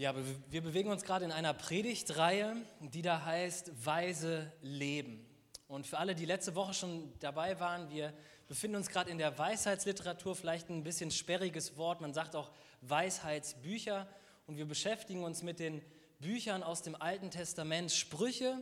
Ja, 0.00 0.14
wir 0.48 0.62
bewegen 0.62 0.88
uns 0.88 1.04
gerade 1.04 1.26
in 1.26 1.30
einer 1.30 1.52
Predigtreihe, 1.52 2.56
die 2.80 3.02
da 3.02 3.22
heißt 3.22 3.84
Weise 3.84 4.50
Leben. 4.62 5.26
Und 5.68 5.86
für 5.86 5.98
alle, 5.98 6.14
die 6.14 6.24
letzte 6.24 6.54
Woche 6.54 6.72
schon 6.72 7.12
dabei 7.18 7.60
waren, 7.60 7.90
wir 7.90 8.14
befinden 8.48 8.78
uns 8.78 8.88
gerade 8.88 9.10
in 9.10 9.18
der 9.18 9.38
Weisheitsliteratur, 9.38 10.34
vielleicht 10.34 10.70
ein 10.70 10.84
bisschen 10.84 11.10
sperriges 11.10 11.76
Wort, 11.76 12.00
man 12.00 12.14
sagt 12.14 12.34
auch 12.34 12.50
Weisheitsbücher. 12.80 14.08
Und 14.46 14.56
wir 14.56 14.64
beschäftigen 14.64 15.22
uns 15.22 15.42
mit 15.42 15.58
den 15.60 15.82
Büchern 16.18 16.62
aus 16.62 16.80
dem 16.80 16.94
Alten 16.94 17.30
Testament, 17.30 17.92
Sprüche, 17.92 18.56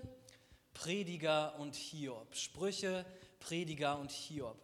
Prediger 0.75 1.57
und 1.61 1.77
Hiob. 1.77 2.35
Sprüche, 2.35 3.07
Prediger 3.39 3.97
und 4.01 4.11
Hiob. 4.11 4.61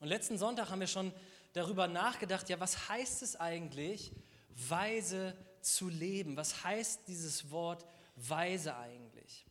Und 0.00 0.08
letzten 0.08 0.36
Sonntag 0.36 0.68
haben 0.68 0.80
wir 0.80 0.88
schon 0.88 1.12
darüber 1.52 1.86
nachgedacht, 1.86 2.48
ja, 2.48 2.58
was 2.58 2.88
heißt 2.88 3.22
es 3.22 3.36
eigentlich, 3.36 4.10
weise 4.48 5.36
zu 5.62 5.88
leben. 5.88 6.36
Was 6.36 6.64
heißt 6.64 7.08
dieses 7.08 7.50
Wort 7.50 7.86
weise 8.16 8.76
eigentlich? 8.76 9.46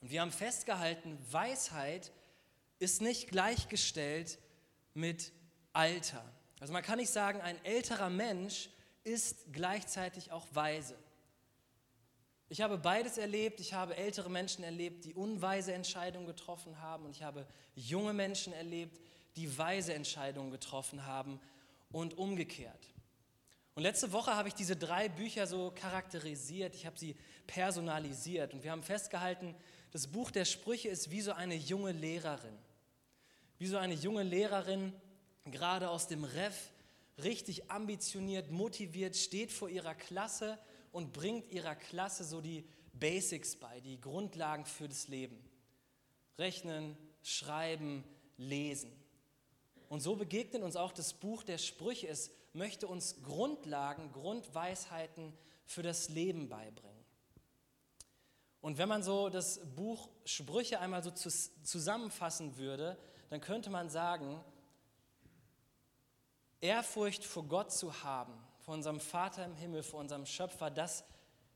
Und 0.00 0.10
wir 0.10 0.20
haben 0.20 0.32
festgehalten, 0.32 1.18
Weisheit 1.30 2.12
ist 2.78 3.00
nicht 3.00 3.28
gleichgestellt 3.28 4.38
mit 4.94 5.32
Alter. 5.72 6.24
Also 6.60 6.72
man 6.72 6.82
kann 6.82 6.98
nicht 6.98 7.10
sagen, 7.10 7.40
ein 7.40 7.62
älterer 7.64 8.10
Mensch 8.10 8.70
ist 9.04 9.52
gleichzeitig 9.52 10.32
auch 10.32 10.46
weise. 10.52 10.96
Ich 12.48 12.60
habe 12.60 12.78
beides 12.78 13.18
erlebt. 13.18 13.60
Ich 13.60 13.74
habe 13.74 13.96
ältere 13.96 14.30
Menschen 14.30 14.62
erlebt, 14.62 15.04
die 15.04 15.14
unweise 15.14 15.72
Entscheidungen 15.72 16.26
getroffen 16.26 16.80
haben. 16.80 17.04
Und 17.04 17.10
ich 17.10 17.22
habe 17.22 17.46
junge 17.74 18.12
Menschen 18.12 18.52
erlebt, 18.52 19.00
die 19.36 19.58
weise 19.58 19.94
Entscheidungen 19.94 20.50
getroffen 20.50 21.06
haben 21.06 21.40
und 21.90 22.16
umgekehrt. 22.16 22.86
Und 23.76 23.82
letzte 23.82 24.10
Woche 24.12 24.34
habe 24.34 24.48
ich 24.48 24.54
diese 24.54 24.74
drei 24.74 25.10
Bücher 25.10 25.46
so 25.46 25.70
charakterisiert, 25.70 26.74
ich 26.74 26.86
habe 26.86 26.98
sie 26.98 27.14
personalisiert 27.46 28.54
und 28.54 28.64
wir 28.64 28.70
haben 28.70 28.82
festgehalten, 28.82 29.54
das 29.90 30.06
Buch 30.06 30.30
der 30.30 30.46
Sprüche 30.46 30.88
ist 30.88 31.10
wie 31.10 31.20
so 31.20 31.32
eine 31.32 31.56
junge 31.56 31.92
Lehrerin. 31.92 32.56
Wie 33.58 33.66
so 33.66 33.76
eine 33.76 33.92
junge 33.92 34.22
Lehrerin, 34.22 34.94
gerade 35.44 35.90
aus 35.90 36.08
dem 36.08 36.24
Ref, 36.24 36.70
richtig 37.22 37.70
ambitioniert, 37.70 38.50
motiviert, 38.50 39.14
steht 39.14 39.52
vor 39.52 39.68
ihrer 39.68 39.94
Klasse 39.94 40.58
und 40.90 41.12
bringt 41.12 41.52
ihrer 41.52 41.74
Klasse 41.74 42.24
so 42.24 42.40
die 42.40 42.64
Basics 42.94 43.56
bei, 43.56 43.80
die 43.80 44.00
Grundlagen 44.00 44.64
für 44.64 44.88
das 44.88 45.08
Leben. 45.08 45.38
Rechnen, 46.38 46.96
schreiben, 47.22 48.04
lesen. 48.38 48.90
Und 49.88 50.00
so 50.00 50.16
begegnet 50.16 50.62
uns 50.62 50.76
auch 50.76 50.92
das 50.92 51.14
Buch 51.14 51.42
der 51.42 51.58
Sprüche. 51.58 52.08
Es 52.08 52.30
möchte 52.52 52.88
uns 52.88 53.22
Grundlagen, 53.22 54.12
Grundweisheiten 54.12 55.32
für 55.64 55.82
das 55.82 56.08
Leben 56.08 56.48
beibringen. 56.48 57.04
Und 58.60 58.78
wenn 58.78 58.88
man 58.88 59.02
so 59.02 59.28
das 59.28 59.60
Buch 59.76 60.08
Sprüche 60.24 60.80
einmal 60.80 61.02
so 61.02 61.10
zusammenfassen 61.10 62.56
würde, 62.56 62.98
dann 63.30 63.40
könnte 63.40 63.70
man 63.70 63.90
sagen, 63.90 64.42
Ehrfurcht 66.60 67.24
vor 67.24 67.44
Gott 67.44 67.70
zu 67.70 68.02
haben, 68.02 68.32
vor 68.60 68.74
unserem 68.74 68.98
Vater 68.98 69.44
im 69.44 69.54
Himmel, 69.54 69.82
vor 69.82 70.00
unserem 70.00 70.26
Schöpfer, 70.26 70.70
das 70.70 71.04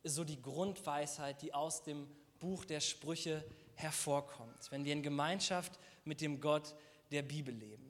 ist 0.02 0.14
so 0.14 0.24
die 0.24 0.40
Grundweisheit, 0.40 1.42
die 1.42 1.52
aus 1.52 1.82
dem 1.82 2.08
Buch 2.38 2.64
der 2.64 2.80
Sprüche 2.80 3.44
hervorkommt, 3.74 4.70
wenn 4.70 4.84
wir 4.84 4.92
in 4.92 5.02
Gemeinschaft 5.02 5.78
mit 6.04 6.20
dem 6.20 6.40
Gott 6.40 6.74
der 7.10 7.22
Bibel 7.22 7.54
leben. 7.54 7.89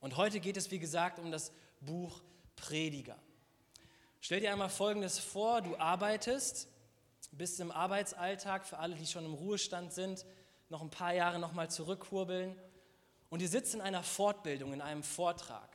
Und 0.00 0.16
heute 0.16 0.40
geht 0.40 0.56
es, 0.56 0.70
wie 0.70 0.78
gesagt, 0.78 1.18
um 1.18 1.30
das 1.30 1.52
Buch 1.80 2.22
Prediger. 2.56 3.16
Stell 4.20 4.40
dir 4.40 4.52
einmal 4.52 4.68
Folgendes 4.68 5.18
vor, 5.18 5.62
du 5.62 5.76
arbeitest, 5.76 6.68
bist 7.32 7.60
im 7.60 7.70
Arbeitsalltag, 7.70 8.66
für 8.66 8.78
alle, 8.78 8.94
die 8.94 9.06
schon 9.06 9.24
im 9.24 9.34
Ruhestand 9.34 9.92
sind, 9.92 10.26
noch 10.68 10.82
ein 10.82 10.90
paar 10.90 11.14
Jahre 11.14 11.38
nochmal 11.38 11.70
zurückkurbeln 11.70 12.56
und 13.28 13.40
ihr 13.40 13.48
sitzt 13.48 13.74
in 13.74 13.80
einer 13.80 14.02
Fortbildung, 14.02 14.72
in 14.72 14.80
einem 14.80 15.02
Vortrag. 15.02 15.68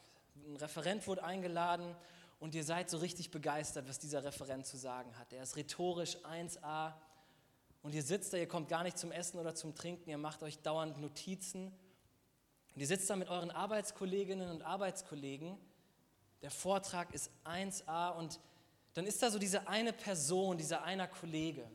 Ein 0.46 0.58
Referent 0.58 1.08
wurde 1.08 1.24
eingeladen 1.24 1.96
und 2.40 2.54
ihr 2.54 2.64
seid 2.64 2.90
so 2.90 2.98
richtig 2.98 3.32
begeistert, 3.32 3.88
was 3.88 4.00
dieser 4.00 4.24
Referent 4.24 4.66
zu 4.66 4.78
sagen 4.78 5.18
hat. 5.18 5.32
Er 5.34 5.44
ist 5.44 5.56
rhetorisch 5.56 6.18
1a 6.18 6.94
und 7.82 7.96
ihr 7.96 8.04
sitzt 8.04 8.34
da, 8.34 8.38
ihr 8.38 8.48
kommt 8.48 8.70
gar 8.70 8.84
nicht 8.84 8.98
zum 8.98 9.12
Essen 9.12 9.40
oder 9.40 9.56
zum 9.56 9.76
Trinken, 9.76 10.10
ihr 10.10 10.18
macht 10.18 10.44
euch 10.44 10.60
dauernd 10.60 11.00
Notizen 11.00 11.72
und 12.76 12.82
ihr 12.82 12.88
sitzt 12.88 13.10
da 13.10 13.16
mit 13.16 13.30
euren 13.30 13.52
Arbeitskolleginnen 13.52 14.50
und 14.50 14.62
Arbeitskollegen. 14.62 15.58
Der 16.42 16.52
Vortrag 16.52 17.14
ist 17.14 17.32
1a 17.46 18.12
und 18.18 18.40
dann 18.94 19.06
ist 19.06 19.24
da 19.24 19.32
so 19.32 19.40
diese 19.40 19.68
eine 19.70 19.94
Person, 19.94 20.58
dieser 20.58 20.84
einer 20.84 21.08
Kollege, 21.08 21.66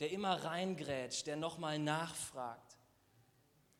der 0.00 0.10
immer 0.10 0.44
reingrätscht, 0.44 1.26
der 1.26 1.36
nochmal 1.36 1.78
nachfragt, 1.78 2.78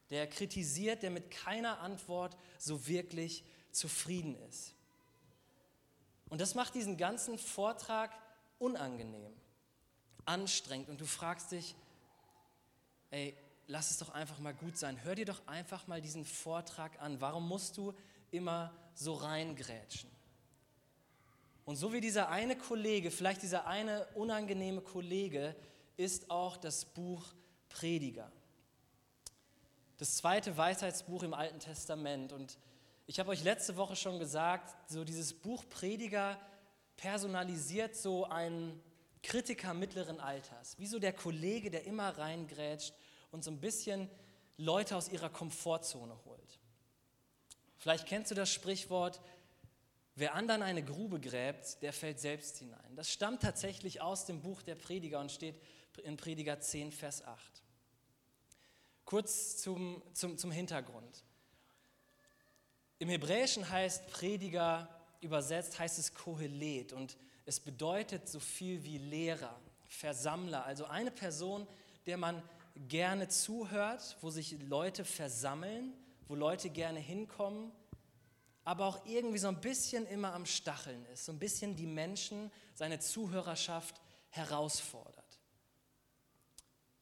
der 0.09 0.27
kritisiert, 0.27 1.03
der 1.03 1.11
mit 1.11 1.31
keiner 1.31 1.81
Antwort 1.81 2.37
so 2.59 2.87
wirklich 2.87 3.45
zufrieden 3.71 4.35
ist. 4.49 4.75
Und 6.31 6.41
das 6.41 6.55
macht 6.55 6.75
diesen 6.75 6.97
ganzen 6.97 7.39
Vortrag 7.39 8.11
unangenehm, 8.59 9.33
anstrengend 10.25 10.89
und 10.89 11.01
du 11.01 11.07
fragst 11.07 11.53
dich, 11.53 11.75
ey, 13.11 13.37
lass 13.69 13.91
es 13.91 13.99
doch 13.99 14.11
einfach 14.11 14.39
mal 14.41 14.55
gut 14.55 14.77
sein. 14.77 15.03
Hör 15.05 15.15
dir 15.15 15.27
doch 15.27 15.47
einfach 15.47 15.87
mal 15.87 16.01
diesen 16.01 16.25
Vortrag 16.25 17.01
an. 17.01 17.21
Warum 17.21 17.47
musst 17.47 17.77
du 17.77 17.95
immer 18.31 18.75
so 18.95 19.15
reingrätschen? 19.15 20.11
Und 21.65 21.77
so 21.77 21.93
wie 21.93 22.01
dieser 22.01 22.31
eine 22.31 22.56
Kollege, 22.56 23.11
vielleicht 23.11 23.43
dieser 23.43 23.67
eine 23.67 24.06
unangenehme 24.15 24.81
Kollege, 24.81 25.55
ist 25.99 26.31
auch 26.31 26.56
das 26.56 26.87
Buch 26.87 27.34
Prediger. 27.69 28.33
Das 29.99 30.17
zweite 30.17 30.56
Weisheitsbuch 30.56 31.23
im 31.23 31.35
Alten 31.35 31.61
Testament. 31.61 32.33
Und 32.33 32.56
ich 33.06 33.21
habe 33.21 33.31
euch 33.31 33.45
letzte 33.45 33.77
Woche 33.77 33.97
schon 33.97 34.19
gesagt, 34.19 34.75
so 34.91 35.05
dieses 35.05 35.35
Buch 35.35 35.69
Prediger 35.69 36.41
personalisiert 36.97 37.97
so 37.97 38.25
einen 38.25 38.81
Kritiker 39.23 39.75
mittleren 39.75 40.21
Alters, 40.21 40.79
wie 40.79 40.87
so 40.87 40.99
der 40.99 41.12
Kollege, 41.12 41.71
der 41.71 41.85
immer 41.85 42.17
reingrätscht 42.17 42.95
und 43.31 43.44
so 43.44 43.50
ein 43.50 43.61
bisschen 43.61 44.11
Leute 44.56 44.97
aus 44.97 45.09
ihrer 45.09 45.31
Komfortzone 45.31 46.16
holt. 46.25 46.59
Vielleicht 47.78 48.06
kennst 48.06 48.31
du 48.31 48.34
das 48.34 48.53
Sprichwort, 48.53 49.21
wer 50.16 50.34
anderen 50.34 50.62
eine 50.62 50.83
Grube 50.83 51.21
gräbt, 51.21 51.81
der 51.83 51.93
fällt 51.93 52.19
selbst 52.19 52.59
hinein. 52.59 52.97
Das 52.97 53.11
stammt 53.11 53.43
tatsächlich 53.43 54.00
aus 54.00 54.27
dem 54.27 54.43
Buch 54.43 54.62
der 54.62 54.75
Prediger 54.75 55.21
und 55.21 55.31
steht 55.31 55.61
in 56.03 56.17
Prediger 56.17 56.61
10, 56.61 56.93
Vers 56.93 57.25
8. 57.25 57.62
Kurz 59.05 59.56
zum, 59.59 60.03
zum, 60.12 60.37
zum 60.37 60.50
Hintergrund. 60.50 61.25
Im 62.99 63.09
Hebräischen 63.09 63.69
heißt 63.69 64.09
Prediger 64.09 64.88
übersetzt, 65.21 65.78
heißt 65.78 65.99
es 65.99 66.15
Kohelet 66.15 66.93
und 66.93 67.17
es 67.47 67.61
bedeutet 67.61 68.28
so 68.28 68.41
viel 68.41 68.84
wie 68.84 68.99
Lehrer, 68.99 69.59
Versammler, 69.87 70.65
also 70.67 70.84
eine 70.87 71.11
Person, 71.11 71.67
der 72.06 72.19
man 72.19 72.43
gerne 72.87 73.28
zuhört, 73.28 74.16
wo 74.21 74.31
sich 74.31 74.61
Leute 74.62 75.05
versammeln, 75.05 75.93
wo 76.28 76.34
Leute 76.34 76.71
gerne 76.71 77.00
hinkommen, 77.00 77.72
aber 78.65 78.87
auch 78.87 79.05
irgendwie 79.06 79.39
so 79.39 79.49
ein 79.49 79.61
bisschen 79.61 80.06
immer 80.06 80.34
am 80.34 80.47
Stacheln 80.47 81.05
ist, 81.06 81.25
so 81.25 81.33
ein 81.33 81.38
bisschen 81.38 81.75
die 81.75 81.87
Menschen, 81.87 82.53
seine 82.75 83.00
Zuhörerschaft 83.00 84.00
herausfordert. 84.31 85.25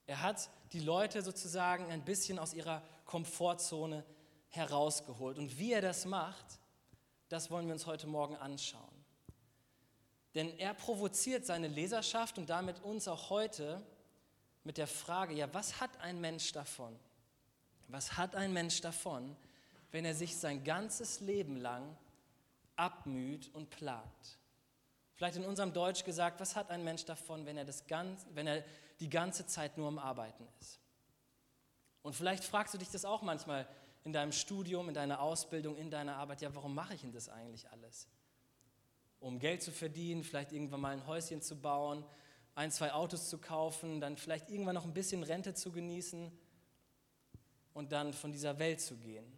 Er 0.06 0.22
hat 0.22 0.48
die 0.72 0.80
Leute 0.80 1.22
sozusagen 1.22 1.90
ein 1.90 2.04
bisschen 2.04 2.38
aus 2.38 2.54
ihrer 2.54 2.82
Komfortzone 3.04 4.04
herausgeholt. 4.48 5.38
Und 5.38 5.58
wie 5.58 5.72
er 5.72 5.82
das 5.82 6.04
macht, 6.04 6.60
das 7.28 7.50
wollen 7.50 7.66
wir 7.66 7.74
uns 7.74 7.86
heute 7.86 8.06
Morgen 8.06 8.36
anschauen. 8.36 9.04
Denn 10.34 10.56
er 10.58 10.74
provoziert 10.74 11.44
seine 11.44 11.66
Leserschaft 11.66 12.38
und 12.38 12.50
damit 12.50 12.82
uns 12.84 13.08
auch 13.08 13.30
heute 13.30 13.84
mit 14.66 14.78
der 14.78 14.88
Frage, 14.88 15.32
ja, 15.32 15.52
was 15.54 15.80
hat 15.80 15.96
ein 16.00 16.20
Mensch 16.20 16.50
davon? 16.50 16.98
Was 17.86 18.16
hat 18.16 18.34
ein 18.34 18.52
Mensch 18.52 18.80
davon, 18.80 19.36
wenn 19.92 20.04
er 20.04 20.14
sich 20.14 20.36
sein 20.36 20.64
ganzes 20.64 21.20
Leben 21.20 21.56
lang 21.56 21.96
abmüht 22.74 23.48
und 23.54 23.70
plagt? 23.70 24.38
Vielleicht 25.14 25.36
in 25.36 25.44
unserem 25.44 25.72
Deutsch 25.72 26.04
gesagt, 26.04 26.40
was 26.40 26.56
hat 26.56 26.70
ein 26.70 26.82
Mensch 26.82 27.04
davon, 27.04 27.46
wenn 27.46 27.56
er, 27.56 27.64
das 27.64 27.86
ganz, 27.86 28.26
wenn 28.34 28.48
er 28.48 28.64
die 28.98 29.08
ganze 29.08 29.46
Zeit 29.46 29.78
nur 29.78 29.86
am 29.86 30.00
Arbeiten 30.00 30.48
ist? 30.60 30.80
Und 32.02 32.14
vielleicht 32.14 32.42
fragst 32.42 32.74
du 32.74 32.78
dich 32.78 32.90
das 32.90 33.04
auch 33.04 33.22
manchmal 33.22 33.68
in 34.02 34.12
deinem 34.12 34.32
Studium, 34.32 34.88
in 34.88 34.94
deiner 34.94 35.20
Ausbildung, 35.20 35.76
in 35.76 35.90
deiner 35.90 36.16
Arbeit, 36.16 36.42
ja, 36.42 36.52
warum 36.54 36.74
mache 36.74 36.94
ich 36.94 37.02
denn 37.02 37.12
das 37.12 37.28
eigentlich 37.28 37.70
alles? 37.70 38.08
Um 39.20 39.38
Geld 39.38 39.62
zu 39.62 39.70
verdienen, 39.70 40.24
vielleicht 40.24 40.50
irgendwann 40.50 40.80
mal 40.80 40.92
ein 40.92 41.06
Häuschen 41.06 41.40
zu 41.40 41.56
bauen, 41.56 42.04
ein, 42.56 42.70
zwei 42.70 42.92
Autos 42.92 43.28
zu 43.28 43.38
kaufen, 43.38 44.00
dann 44.00 44.16
vielleicht 44.16 44.50
irgendwann 44.50 44.74
noch 44.74 44.86
ein 44.86 44.94
bisschen 44.94 45.22
Rente 45.22 45.54
zu 45.54 45.70
genießen 45.70 46.32
und 47.74 47.92
dann 47.92 48.14
von 48.14 48.32
dieser 48.32 48.58
Welt 48.58 48.80
zu 48.80 48.96
gehen. 48.96 49.30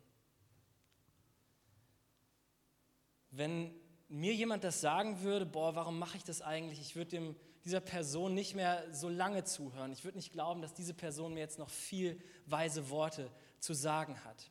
Wenn 3.30 3.74
mir 4.08 4.32
jemand 4.32 4.62
das 4.64 4.80
sagen 4.80 5.20
würde, 5.20 5.44
boah, 5.44 5.74
warum 5.74 5.98
mache 5.98 6.16
ich 6.16 6.24
das 6.24 6.40
eigentlich? 6.40 6.80
Ich 6.80 6.94
würde 6.94 7.34
dieser 7.64 7.80
Person 7.80 8.34
nicht 8.34 8.54
mehr 8.54 8.84
so 8.94 9.08
lange 9.08 9.42
zuhören. 9.42 9.92
Ich 9.92 10.04
würde 10.04 10.16
nicht 10.16 10.32
glauben, 10.32 10.62
dass 10.62 10.72
diese 10.72 10.94
Person 10.94 11.34
mir 11.34 11.40
jetzt 11.40 11.58
noch 11.58 11.70
viel 11.70 12.22
weise 12.46 12.88
Worte 12.88 13.30
zu 13.58 13.74
sagen 13.74 14.24
hat. 14.24 14.48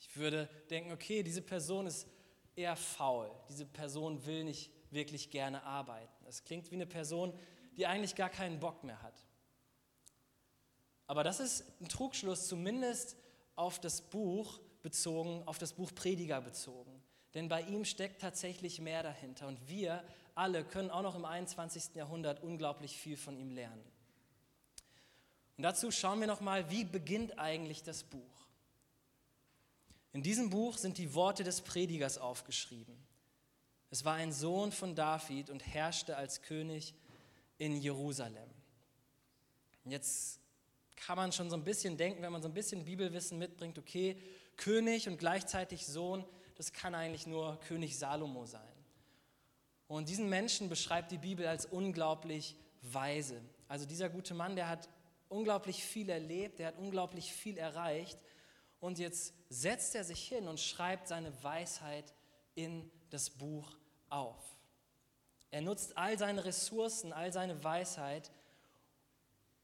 Ich 0.00 0.16
würde 0.16 0.50
denken, 0.70 0.90
okay, 0.90 1.22
diese 1.22 1.40
Person 1.40 1.86
ist 1.86 2.08
eher 2.56 2.74
faul. 2.74 3.30
Diese 3.48 3.64
Person 3.64 4.26
will 4.26 4.42
nicht 4.42 4.72
wirklich 4.90 5.30
gerne 5.30 5.62
arbeiten. 5.62 6.26
Es 6.26 6.42
klingt 6.42 6.70
wie 6.72 6.74
eine 6.74 6.86
Person, 6.86 7.32
die 7.76 7.86
eigentlich 7.86 8.14
gar 8.14 8.30
keinen 8.30 8.60
Bock 8.60 8.84
mehr 8.84 9.02
hat. 9.02 9.14
Aber 11.06 11.24
das 11.24 11.40
ist 11.40 11.64
ein 11.80 11.88
Trugschluss, 11.88 12.46
zumindest 12.46 13.16
auf 13.56 13.80
das 13.80 14.00
Buch 14.00 14.60
bezogen, 14.82 15.42
auf 15.46 15.58
das 15.58 15.72
Buch 15.72 15.94
Prediger 15.94 16.40
bezogen. 16.40 17.02
Denn 17.34 17.48
bei 17.48 17.62
ihm 17.62 17.84
steckt 17.84 18.20
tatsächlich 18.20 18.80
mehr 18.80 19.02
dahinter. 19.02 19.46
Und 19.46 19.68
wir 19.68 20.04
alle 20.34 20.64
können 20.64 20.90
auch 20.90 21.02
noch 21.02 21.14
im 21.14 21.24
21. 21.24 21.94
Jahrhundert 21.94 22.42
unglaublich 22.42 22.96
viel 22.96 23.16
von 23.16 23.36
ihm 23.36 23.50
lernen. 23.50 23.84
Und 25.56 25.64
dazu 25.64 25.90
schauen 25.90 26.20
wir 26.20 26.26
nochmal, 26.26 26.70
wie 26.70 26.84
beginnt 26.84 27.38
eigentlich 27.38 27.82
das 27.82 28.02
Buch. 28.02 28.20
In 30.12 30.22
diesem 30.22 30.50
Buch 30.50 30.78
sind 30.78 30.98
die 30.98 31.14
Worte 31.14 31.44
des 31.44 31.60
Predigers 31.60 32.18
aufgeschrieben. 32.18 32.96
Es 33.90 34.04
war 34.04 34.14
ein 34.14 34.32
Sohn 34.32 34.72
von 34.72 34.94
David 34.94 35.50
und 35.50 35.66
herrschte 35.66 36.16
als 36.16 36.42
König 36.42 36.94
in 37.60 37.76
Jerusalem. 37.76 38.48
Jetzt 39.84 40.40
kann 40.96 41.16
man 41.16 41.30
schon 41.30 41.50
so 41.50 41.56
ein 41.56 41.64
bisschen 41.64 41.98
denken, 41.98 42.22
wenn 42.22 42.32
man 42.32 42.40
so 42.40 42.48
ein 42.48 42.54
bisschen 42.54 42.86
Bibelwissen 42.86 43.38
mitbringt, 43.38 43.78
okay, 43.78 44.16
König 44.56 45.08
und 45.08 45.18
gleichzeitig 45.18 45.86
Sohn, 45.86 46.24
das 46.56 46.72
kann 46.72 46.94
eigentlich 46.94 47.26
nur 47.26 47.60
König 47.60 47.98
Salomo 47.98 48.46
sein. 48.46 48.62
Und 49.88 50.08
diesen 50.08 50.30
Menschen 50.30 50.70
beschreibt 50.70 51.12
die 51.12 51.18
Bibel 51.18 51.46
als 51.46 51.66
unglaublich 51.66 52.56
weise. 52.80 53.42
Also 53.68 53.84
dieser 53.84 54.08
gute 54.08 54.32
Mann, 54.32 54.56
der 54.56 54.68
hat 54.68 54.88
unglaublich 55.28 55.84
viel 55.84 56.08
erlebt, 56.08 56.60
der 56.60 56.68
hat 56.68 56.78
unglaublich 56.78 57.30
viel 57.30 57.58
erreicht. 57.58 58.18
Und 58.80 58.98
jetzt 58.98 59.34
setzt 59.50 59.94
er 59.94 60.04
sich 60.04 60.26
hin 60.26 60.48
und 60.48 60.58
schreibt 60.58 61.08
seine 61.08 61.30
Weisheit 61.42 62.14
in 62.54 62.90
das 63.10 63.28
Buch 63.28 63.76
auf. 64.08 64.59
Er 65.50 65.60
nutzt 65.60 65.96
all 65.96 66.18
seine 66.18 66.44
Ressourcen, 66.44 67.12
all 67.12 67.32
seine 67.32 67.62
Weisheit, 67.64 68.30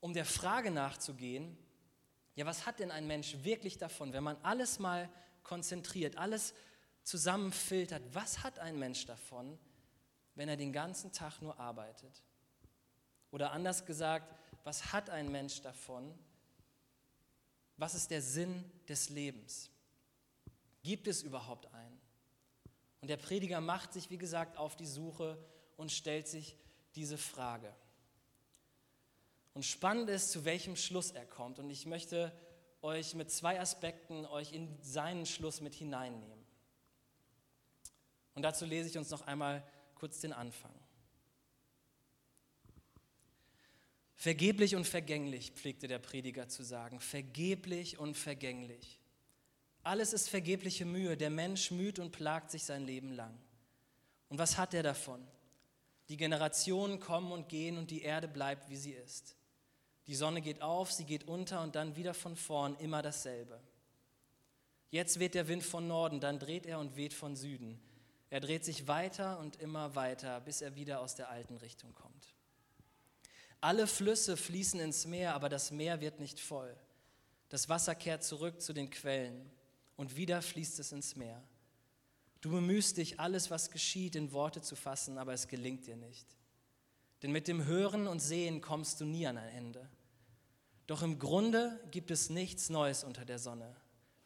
um 0.01 0.15
der 0.15 0.25
Frage 0.25 0.71
nachzugehen, 0.71 1.57
ja, 2.35 2.45
was 2.45 2.67
hat 2.67 2.81
denn 2.81 2.91
ein 2.91 3.07
Mensch 3.07 3.37
wirklich 3.43 3.79
davon, 3.79 4.13
wenn 4.13 4.23
man 4.23 4.37
alles 4.43 4.79
mal 4.79 5.09
konzentriert, 5.43 6.19
alles 6.19 6.55
zusammenfiltert, 7.03 8.03
was 8.13 8.43
hat 8.43 8.59
ein 8.59 8.79
Mensch 8.79 9.07
davon, 9.07 9.59
wenn 10.35 10.49
er 10.49 10.57
den 10.57 10.73
ganzen 10.73 11.13
Tag 11.13 11.41
nur 11.41 11.59
arbeitet? 11.59 12.23
Oder 13.31 13.53
anders 13.53 13.87
gesagt, 13.87 14.35
was 14.65 14.93
hat 14.93 15.09
ein 15.09 15.31
Mensch 15.33 15.63
davon? 15.63 16.13
Was 17.79 17.95
ist 17.95 18.11
der 18.11 18.21
Sinn 18.21 18.71
des 18.89 19.09
Lebens? 19.09 19.71
Gibt 20.83 21.07
es 21.07 21.23
überhaupt 21.23 21.73
einen? 21.73 22.01
Und 23.01 23.09
der 23.09 23.17
Prediger 23.17 23.61
macht 23.61 23.93
sich, 23.93 24.11
wie 24.11 24.19
gesagt, 24.19 24.57
auf 24.57 24.77
die 24.77 24.87
Suche 24.87 25.39
und 25.77 25.93
stellt 25.93 26.29
sich 26.29 26.57
diese 26.95 27.19
Frage. 27.19 27.75
Und 29.55 29.65
spannend 29.65 30.11
ist, 30.11 30.31
zu 30.31 30.45
welchem 30.45 30.77
Schluss 30.77 31.11
er 31.11 31.25
kommt. 31.25 31.59
Und 31.59 31.71
ich 31.71 31.87
möchte 31.87 32.33
euch 32.83 33.15
mit 33.15 33.31
zwei 33.31 33.61
Aspekten 33.61 34.27
euch 34.27 34.53
in 34.53 34.69
seinen 34.83 35.27
Schluss 35.27 35.61
mit 35.61 35.75
hineinnehmen. 35.75 36.45
Und 38.35 38.43
dazu 38.43 38.67
lese 38.67 38.89
ich 38.91 38.99
uns 38.99 39.11
noch 39.11 39.27
einmal 39.27 39.67
kurz 39.95 40.21
den 40.21 40.33
Anfang. 40.33 40.75
Vergeblich 44.15 44.77
und 44.77 44.87
vergänglich, 44.87 45.53
pflegte 45.53 45.89
der 45.89 45.99
Prediger 45.99 46.49
zu 46.49 46.63
sagen, 46.63 47.01
vergeblich 47.01 47.99
und 47.99 48.15
vergänglich. 48.15 49.01
Alles 49.83 50.13
ist 50.13 50.29
vergebliche 50.29 50.85
Mühe, 50.85 51.17
der 51.17 51.31
Mensch 51.31 51.71
müht 51.71 51.99
und 51.99 52.13
plagt 52.13 52.51
sich 52.51 52.65
sein 52.65 52.85
Leben 52.85 53.13
lang. 53.13 53.39
Und 54.29 54.39
was 54.39 54.59
hat 54.59 54.75
er 54.75 54.83
davon? 54.83 55.27
Die 56.09 56.17
Generationen 56.17 57.01
kommen 57.01 57.33
und 57.33 57.49
gehen 57.49 57.79
und 57.79 57.91
die 57.91 58.03
Erde 58.03 58.29
bleibt, 58.29 58.69
wie 58.69 58.77
sie 58.77 58.93
ist. 58.93 59.37
Die 60.07 60.15
Sonne 60.15 60.41
geht 60.41 60.63
auf, 60.63 60.93
sie 60.93 61.05
geht 61.05 61.25
unter 61.25 61.63
und 61.63 61.75
dann 61.75 61.97
wieder 61.97 62.15
von 62.15 62.37
vorn 62.37 62.77
immer 62.77 63.03
dasselbe. 63.03 63.61
Jetzt 64.91 65.19
weht 65.19 65.35
der 65.35 65.49
Wind 65.49 65.65
von 65.65 65.89
Norden, 65.89 66.21
dann 66.21 66.39
dreht 66.39 66.65
er 66.65 66.79
und 66.79 66.97
weht 66.97 67.13
von 67.13 67.35
Süden. 67.35 67.81
Er 68.31 68.41
dreht 68.41 68.65
sich 68.65 68.87
weiter 68.87 69.39
und 69.41 69.57
immer 69.57 69.95
weiter, 69.95 70.41
bis 70.41 70.61
er 70.61 70.77
wieder 70.77 71.01
aus 71.01 71.17
der 71.17 71.29
alten 71.29 71.57
Richtung 71.57 71.93
kommt. 71.95 72.35
Alle 73.61 73.87
Flüsse 73.87 74.37
fließen 74.37 74.79
ins 74.79 75.07
Meer, 75.07 75.35
aber 75.35 75.49
das 75.49 75.71
Meer 75.71 76.01
wird 76.01 76.21
nicht 76.21 76.39
voll. 76.39 76.77
Das 77.49 77.69
Wasser 77.69 77.95
kehrt 77.95 78.23
zurück 78.23 78.61
zu 78.61 78.73
den 78.73 78.91
Quellen 78.91 79.51
und 79.97 80.17
wieder 80.17 80.43
fließt 80.43 80.79
es 80.79 80.93
ins 80.93 81.17
Meer. 81.17 81.43
Du 82.47 82.53
bemühst 82.53 82.97
dich, 82.97 83.19
alles, 83.19 83.51
was 83.51 83.73
geschieht, 83.73 84.15
in 84.15 84.31
Worte 84.31 84.63
zu 84.63 84.77
fassen, 84.77 85.19
aber 85.19 85.33
es 85.33 85.49
gelingt 85.49 85.89
dir 85.89 85.97
nicht. 85.97 86.29
Denn 87.21 87.33
mit 87.33 87.49
dem 87.49 87.65
Hören 87.65 88.07
und 88.07 88.21
Sehen 88.21 88.61
kommst 88.61 89.01
du 89.01 89.05
nie 89.05 89.27
an 89.27 89.37
ein 89.37 89.49
Ende. 89.49 89.91
Doch 90.87 91.03
im 91.03 91.19
Grunde 91.19 91.81
gibt 91.91 92.13
es 92.13 92.31
nichts 92.31 92.71
Neues 92.71 93.03
unter 93.03 93.25
der 93.25 93.41
Sonne. 93.41 93.75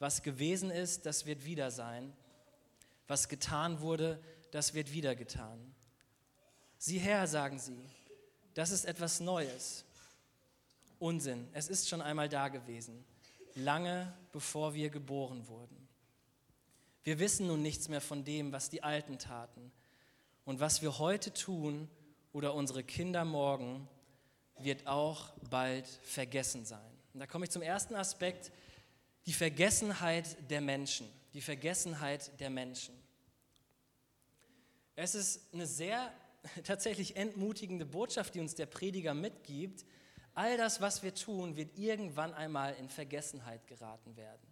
Was 0.00 0.22
gewesen 0.22 0.70
ist, 0.70 1.06
das 1.06 1.24
wird 1.24 1.46
wieder 1.46 1.70
sein. 1.70 2.12
Was 3.08 3.26
getan 3.30 3.80
wurde, 3.80 4.22
das 4.50 4.74
wird 4.74 4.92
wieder 4.92 5.16
getan. 5.16 5.74
Sieh 6.76 6.98
her, 6.98 7.26
sagen 7.26 7.58
sie, 7.58 7.88
das 8.52 8.70
ist 8.70 8.84
etwas 8.84 9.20
Neues. 9.20 9.86
Unsinn, 10.98 11.48
es 11.54 11.68
ist 11.70 11.88
schon 11.88 12.02
einmal 12.02 12.28
da 12.28 12.48
gewesen, 12.48 13.02
lange 13.54 14.12
bevor 14.30 14.74
wir 14.74 14.90
geboren 14.90 15.48
wurden. 15.48 15.79
Wir 17.02 17.18
wissen 17.18 17.46
nun 17.46 17.62
nichts 17.62 17.88
mehr 17.88 18.00
von 18.00 18.24
dem, 18.24 18.52
was 18.52 18.68
die 18.68 18.82
Alten 18.82 19.18
taten. 19.18 19.72
Und 20.44 20.60
was 20.60 20.82
wir 20.82 20.98
heute 20.98 21.32
tun 21.32 21.88
oder 22.32 22.54
unsere 22.54 22.84
Kinder 22.84 23.24
morgen, 23.24 23.88
wird 24.58 24.86
auch 24.86 25.30
bald 25.48 25.86
vergessen 26.02 26.64
sein. 26.64 26.80
Und 27.14 27.20
da 27.20 27.26
komme 27.26 27.44
ich 27.44 27.50
zum 27.50 27.62
ersten 27.62 27.94
Aspekt, 27.94 28.52
die 29.26 29.32
Vergessenheit 29.32 30.36
der 30.50 30.60
Menschen. 30.60 31.08
Die 31.34 31.40
Vergessenheit 31.40 32.38
der 32.40 32.50
Menschen. 32.50 32.94
Es 34.96 35.14
ist 35.14 35.54
eine 35.54 35.66
sehr 35.66 36.12
tatsächlich 36.64 37.16
entmutigende 37.16 37.86
Botschaft, 37.86 38.34
die 38.34 38.40
uns 38.40 38.54
der 38.54 38.66
Prediger 38.66 39.14
mitgibt. 39.14 39.84
All 40.34 40.56
das, 40.56 40.80
was 40.80 41.02
wir 41.02 41.14
tun, 41.14 41.56
wird 41.56 41.78
irgendwann 41.78 42.34
einmal 42.34 42.74
in 42.74 42.88
Vergessenheit 42.88 43.66
geraten 43.66 44.16
werden. 44.16 44.49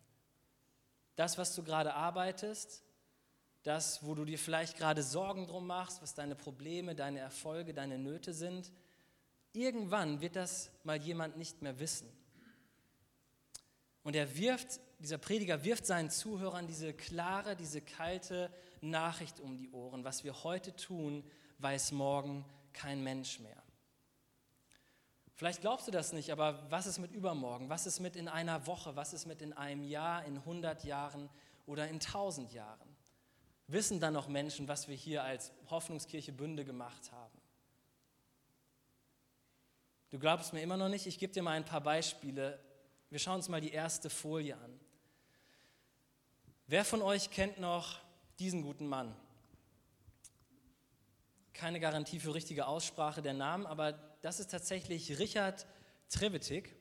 Das, 1.18 1.36
was 1.36 1.52
du 1.56 1.64
gerade 1.64 1.94
arbeitest, 1.94 2.84
das, 3.64 4.04
wo 4.06 4.14
du 4.14 4.24
dir 4.24 4.38
vielleicht 4.38 4.78
gerade 4.78 5.02
Sorgen 5.02 5.48
drum 5.48 5.66
machst, 5.66 6.00
was 6.00 6.14
deine 6.14 6.36
Probleme, 6.36 6.94
deine 6.94 7.18
Erfolge, 7.18 7.74
deine 7.74 7.98
Nöte 7.98 8.32
sind, 8.32 8.70
irgendwann 9.52 10.20
wird 10.20 10.36
das 10.36 10.70
mal 10.84 10.96
jemand 10.96 11.36
nicht 11.36 11.60
mehr 11.60 11.80
wissen. 11.80 12.08
Und 14.04 14.14
er 14.14 14.36
wirft, 14.36 14.78
dieser 15.00 15.18
Prediger 15.18 15.64
wirft 15.64 15.86
seinen 15.86 16.08
Zuhörern 16.08 16.68
diese 16.68 16.94
klare, 16.94 17.56
diese 17.56 17.80
kalte 17.80 18.48
Nachricht 18.80 19.40
um 19.40 19.56
die 19.56 19.72
Ohren. 19.72 20.04
Was 20.04 20.22
wir 20.22 20.44
heute 20.44 20.76
tun, 20.76 21.28
weiß 21.58 21.90
morgen 21.90 22.44
kein 22.72 23.02
Mensch 23.02 23.40
mehr. 23.40 23.60
Vielleicht 25.38 25.60
glaubst 25.60 25.86
du 25.86 25.92
das 25.92 26.12
nicht, 26.12 26.32
aber 26.32 26.68
was 26.68 26.88
ist 26.88 26.98
mit 26.98 27.12
übermorgen? 27.12 27.68
Was 27.68 27.86
ist 27.86 28.00
mit 28.00 28.16
in 28.16 28.26
einer 28.26 28.66
Woche? 28.66 28.96
Was 28.96 29.12
ist 29.12 29.24
mit 29.24 29.40
in 29.40 29.52
einem 29.52 29.84
Jahr, 29.84 30.24
in 30.24 30.36
100 30.36 30.82
Jahren 30.82 31.30
oder 31.64 31.86
in 31.86 32.00
1000 32.00 32.52
Jahren? 32.52 32.96
Wissen 33.68 34.00
dann 34.00 34.14
noch 34.14 34.26
Menschen, 34.26 34.66
was 34.66 34.88
wir 34.88 34.96
hier 34.96 35.22
als 35.22 35.52
Hoffnungskirche 35.70 36.32
Bünde 36.32 36.64
gemacht 36.64 37.12
haben? 37.12 37.40
Du 40.10 40.18
glaubst 40.18 40.52
mir 40.52 40.60
immer 40.60 40.76
noch 40.76 40.88
nicht? 40.88 41.06
Ich 41.06 41.20
gebe 41.20 41.32
dir 41.32 41.44
mal 41.44 41.52
ein 41.52 41.64
paar 41.64 41.82
Beispiele. 41.82 42.58
Wir 43.08 43.20
schauen 43.20 43.36
uns 43.36 43.48
mal 43.48 43.60
die 43.60 43.70
erste 43.70 44.10
Folie 44.10 44.56
an. 44.56 44.80
Wer 46.66 46.84
von 46.84 47.00
euch 47.00 47.30
kennt 47.30 47.60
noch 47.60 48.00
diesen 48.40 48.62
guten 48.62 48.88
Mann? 48.88 49.14
Keine 51.58 51.80
Garantie 51.80 52.20
für 52.20 52.34
richtige 52.34 52.68
Aussprache 52.68 53.20
der 53.20 53.34
Namen, 53.34 53.66
aber 53.66 53.92
das 54.22 54.38
ist 54.38 54.52
tatsächlich 54.52 55.18
Richard 55.18 55.66
Trevetik. 56.08 56.76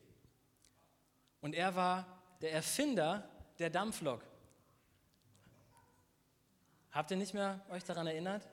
Und 1.40 1.52
er 1.56 1.74
war 1.74 2.06
der 2.40 2.52
Erfinder 2.52 3.28
der 3.58 3.70
Dampflok. 3.70 4.22
Habt 6.92 7.10
ihr 7.10 7.16
nicht 7.16 7.34
mehr 7.34 7.60
euch 7.70 7.82
daran 7.82 8.06
erinnert? 8.06 8.48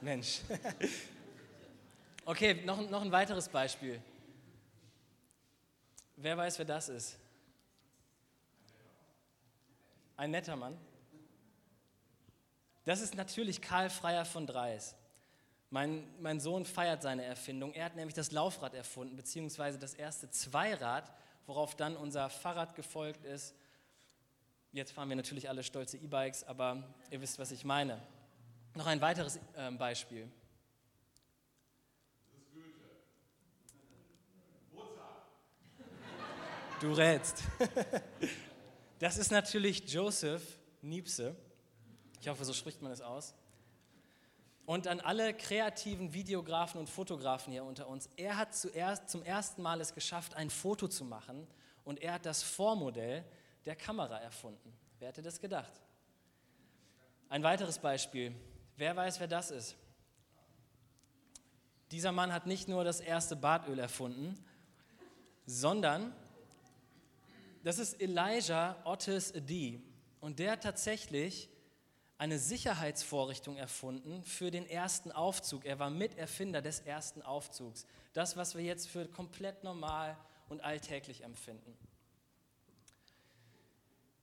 Mensch. 0.00 0.40
Okay, 2.26 2.62
noch, 2.64 2.88
noch 2.88 3.02
ein 3.02 3.10
weiteres 3.10 3.48
Beispiel. 3.48 4.00
Wer 6.16 6.36
weiß, 6.36 6.58
wer 6.58 6.66
das 6.66 6.88
ist? 6.88 7.18
Ein 10.16 10.30
netter 10.30 10.54
Mann. 10.54 10.78
Das 12.84 13.00
ist 13.00 13.14
natürlich 13.14 13.60
Karl 13.60 13.90
Freier 13.90 14.24
von 14.24 14.46
Dreis. 14.46 14.94
Mein, 15.70 16.08
mein 16.20 16.40
Sohn 16.40 16.64
feiert 16.64 17.02
seine 17.02 17.24
Erfindung. 17.24 17.72
Er 17.74 17.84
hat 17.84 17.94
nämlich 17.94 18.14
das 18.14 18.32
Laufrad 18.32 18.74
erfunden, 18.74 19.16
beziehungsweise 19.16 19.78
das 19.78 19.94
erste 19.94 20.28
Zweirad, 20.30 21.12
worauf 21.46 21.76
dann 21.76 21.96
unser 21.96 22.28
Fahrrad 22.28 22.74
gefolgt 22.74 23.24
ist. 23.24 23.54
Jetzt 24.72 24.92
fahren 24.92 25.08
wir 25.08 25.16
natürlich 25.16 25.48
alle 25.48 25.62
stolze 25.62 25.96
E-Bikes, 25.96 26.44
aber 26.44 26.82
ihr 27.10 27.20
wisst, 27.20 27.38
was 27.38 27.50
ich 27.52 27.64
meine. 27.64 28.00
Noch 28.74 28.86
ein 28.86 29.00
weiteres 29.00 29.38
äh, 29.56 29.70
Beispiel. 29.72 30.28
Du 36.80 36.92
rätst. 36.92 37.42
Das 39.00 39.16
ist 39.16 39.30
natürlich 39.30 39.90
Joseph 39.90 40.58
Niepce. 40.82 41.34
Ich 42.20 42.28
hoffe, 42.28 42.44
so 42.44 42.52
spricht 42.52 42.82
man 42.82 42.92
es 42.92 43.00
aus. 43.00 43.34
Und 44.66 44.86
an 44.86 45.00
alle 45.00 45.34
kreativen 45.34 46.12
Videografen 46.12 46.78
und 46.78 46.88
Fotografen 46.88 47.52
hier 47.52 47.64
unter 47.64 47.88
uns. 47.88 48.08
Er 48.16 48.36
hat 48.36 48.54
zuerst, 48.54 49.08
zum 49.08 49.22
ersten 49.22 49.62
Mal 49.62 49.80
es 49.80 49.94
geschafft, 49.94 50.36
ein 50.36 50.50
Foto 50.50 50.86
zu 50.86 51.04
machen. 51.04 51.46
Und 51.84 52.00
er 52.02 52.14
hat 52.14 52.26
das 52.26 52.42
Vormodell 52.42 53.24
der 53.64 53.74
Kamera 53.74 54.18
erfunden. 54.18 54.72
Wer 54.98 55.08
hätte 55.08 55.22
das 55.22 55.40
gedacht? 55.40 55.72
Ein 57.30 57.42
weiteres 57.42 57.78
Beispiel. 57.78 58.34
Wer 58.76 58.94
weiß, 58.94 59.18
wer 59.18 59.28
das 59.28 59.50
ist? 59.50 59.76
Dieser 61.90 62.12
Mann 62.12 62.32
hat 62.32 62.46
nicht 62.46 62.68
nur 62.68 62.84
das 62.84 63.00
erste 63.00 63.34
Bartöl 63.34 63.78
erfunden, 63.78 64.36
sondern 65.46 66.14
das 67.64 67.78
ist 67.78 68.00
Elijah 68.00 68.76
Otis 68.84 69.34
Adi. 69.34 69.82
Und 70.20 70.38
der 70.38 70.52
hat 70.52 70.62
tatsächlich 70.62 71.48
eine 72.20 72.38
Sicherheitsvorrichtung 72.38 73.56
erfunden 73.56 74.22
für 74.24 74.50
den 74.50 74.68
ersten 74.68 75.10
Aufzug. 75.10 75.64
Er 75.64 75.78
war 75.78 75.88
Miterfinder 75.88 76.60
des 76.60 76.80
ersten 76.80 77.22
Aufzugs. 77.22 77.86
Das, 78.12 78.36
was 78.36 78.54
wir 78.54 78.62
jetzt 78.62 78.90
für 78.90 79.08
komplett 79.08 79.64
normal 79.64 80.18
und 80.50 80.60
alltäglich 80.60 81.24
empfinden. 81.24 81.74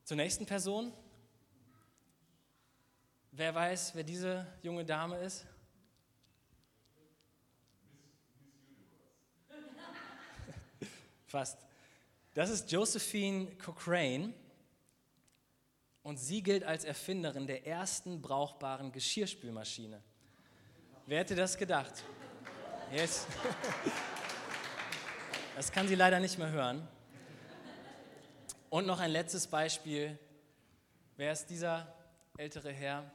Zur 0.03 0.15
nächsten 0.15 0.45
Person. 0.45 0.93
Wer 3.31 3.55
weiß, 3.55 3.95
wer 3.95 4.03
diese 4.03 4.45
junge 4.61 4.85
Dame 4.85 5.17
ist? 5.17 5.47
Fast. 11.25 11.57
Das 12.35 12.51
ist 12.51 12.71
Josephine 12.71 13.55
Cochrane 13.55 14.35
und 16.07 16.15
sie 16.15 16.41
gilt 16.41 16.63
als 16.63 16.85
Erfinderin 16.85 17.47
der 17.47 17.67
ersten 17.67 18.21
brauchbaren 18.21 18.93
Geschirrspülmaschine. 18.93 20.01
Wer 21.05 21.19
hätte 21.19 21.35
das 21.35 21.57
gedacht? 21.57 22.01
Yes. 22.93 23.27
Das 25.57 25.69
kann 25.69 25.85
sie 25.85 25.95
leider 25.95 26.21
nicht 26.21 26.37
mehr 26.37 26.49
hören. 26.49 26.87
Und 28.69 28.85
noch 28.85 29.01
ein 29.01 29.11
letztes 29.11 29.47
Beispiel. 29.47 30.17
Wer 31.17 31.33
ist 31.33 31.47
dieser 31.47 31.93
ältere 32.37 32.71
Herr? 32.71 33.11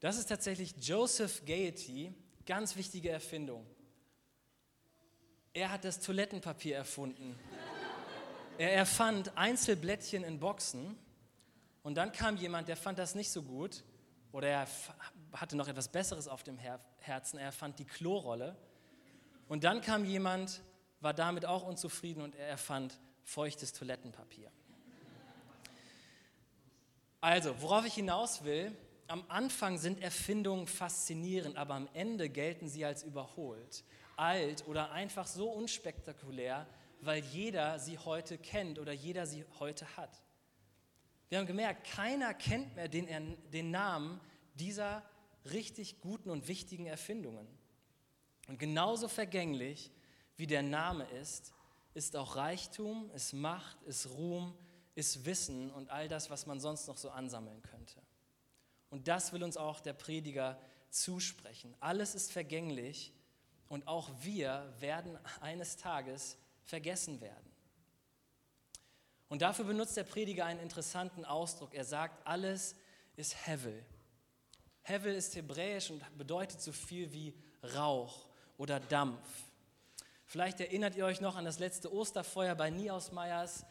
Das 0.00 0.16
ist 0.16 0.30
tatsächlich 0.30 0.74
Joseph 0.80 1.44
Gaiety, 1.44 2.14
ganz 2.46 2.76
wichtige 2.76 3.10
Erfindung. 3.10 3.66
Er 5.52 5.70
hat 5.70 5.84
das 5.84 6.00
Toilettenpapier 6.00 6.76
erfunden. 6.76 7.38
Er 8.56 8.72
erfand 8.72 9.36
Einzelblättchen 9.36 10.22
in 10.22 10.38
Boxen 10.38 10.96
und 11.82 11.96
dann 11.96 12.12
kam 12.12 12.36
jemand, 12.36 12.68
der 12.68 12.76
fand 12.76 12.98
das 13.00 13.16
nicht 13.16 13.30
so 13.30 13.42
gut 13.42 13.82
oder 14.30 14.48
er 14.48 14.68
hatte 15.32 15.56
noch 15.56 15.66
etwas 15.66 15.88
Besseres 15.88 16.28
auf 16.28 16.44
dem 16.44 16.58
Herzen. 17.00 17.38
Er 17.38 17.46
erfand 17.46 17.80
die 17.80 17.84
Klorolle 17.84 18.56
und 19.48 19.64
dann 19.64 19.80
kam 19.80 20.04
jemand, 20.04 20.62
war 21.00 21.12
damit 21.12 21.44
auch 21.46 21.64
unzufrieden 21.64 22.22
und 22.22 22.36
er 22.36 22.46
erfand 22.46 23.00
feuchtes 23.24 23.72
Toilettenpapier. 23.72 24.52
Also, 27.20 27.60
worauf 27.60 27.84
ich 27.86 27.94
hinaus 27.94 28.44
will, 28.44 28.70
am 29.08 29.24
Anfang 29.28 29.78
sind 29.78 30.00
Erfindungen 30.00 30.68
faszinierend, 30.68 31.56
aber 31.56 31.74
am 31.74 31.88
Ende 31.92 32.28
gelten 32.28 32.68
sie 32.68 32.84
als 32.84 33.02
überholt 33.02 33.82
alt 34.16 34.66
oder 34.68 34.92
einfach 34.92 35.26
so 35.26 35.50
unspektakulär, 35.50 36.66
weil 37.04 37.22
jeder 37.24 37.78
sie 37.78 37.98
heute 37.98 38.38
kennt 38.38 38.78
oder 38.78 38.92
jeder 38.92 39.26
sie 39.26 39.44
heute 39.58 39.96
hat. 39.96 40.22
Wir 41.28 41.38
haben 41.38 41.46
gemerkt, 41.46 41.86
keiner 41.86 42.34
kennt 42.34 42.74
mehr 42.76 42.88
den, 42.88 43.36
den 43.50 43.70
Namen 43.70 44.20
dieser 44.54 45.02
richtig 45.50 46.00
guten 46.00 46.30
und 46.30 46.48
wichtigen 46.48 46.86
Erfindungen. 46.86 47.46
Und 48.48 48.58
genauso 48.58 49.08
vergänglich 49.08 49.90
wie 50.36 50.46
der 50.46 50.62
Name 50.62 51.04
ist, 51.04 51.52
ist 51.94 52.16
auch 52.16 52.36
Reichtum, 52.36 53.10
ist 53.14 53.32
Macht, 53.32 53.82
ist 53.84 54.10
Ruhm, 54.10 54.56
ist 54.94 55.24
Wissen 55.24 55.70
und 55.70 55.90
all 55.90 56.08
das, 56.08 56.30
was 56.30 56.46
man 56.46 56.60
sonst 56.60 56.86
noch 56.86 56.96
so 56.96 57.10
ansammeln 57.10 57.62
könnte. 57.62 58.00
Und 58.90 59.08
das 59.08 59.32
will 59.32 59.42
uns 59.42 59.56
auch 59.56 59.80
der 59.80 59.92
Prediger 59.92 60.60
zusprechen. 60.90 61.74
Alles 61.80 62.14
ist 62.14 62.32
vergänglich, 62.32 63.12
und 63.68 63.88
auch 63.88 64.10
wir 64.20 64.72
werden 64.78 65.18
eines 65.40 65.76
Tages 65.76 66.38
vergessen 66.64 67.20
werden. 67.20 67.50
Und 69.28 69.42
dafür 69.42 69.64
benutzt 69.64 69.96
der 69.96 70.04
Prediger 70.04 70.46
einen 70.46 70.60
interessanten 70.60 71.24
Ausdruck. 71.24 71.74
Er 71.74 71.84
sagt, 71.84 72.26
alles 72.26 72.76
ist 73.16 73.46
Hevel. 73.46 73.84
Hevel 74.82 75.14
ist 75.14 75.34
hebräisch 75.34 75.90
und 75.90 76.02
bedeutet 76.18 76.60
so 76.60 76.72
viel 76.72 77.12
wie 77.12 77.34
Rauch 77.74 78.26
oder 78.58 78.80
Dampf. 78.80 79.26
Vielleicht 80.26 80.60
erinnert 80.60 80.94
ihr 80.94 81.06
euch 81.06 81.20
noch 81.20 81.36
an 81.36 81.44
das 81.44 81.58
letzte 81.58 81.92
Osterfeuer 81.92 82.54
bei 82.54 82.70
Niausmeyers, 82.70 83.64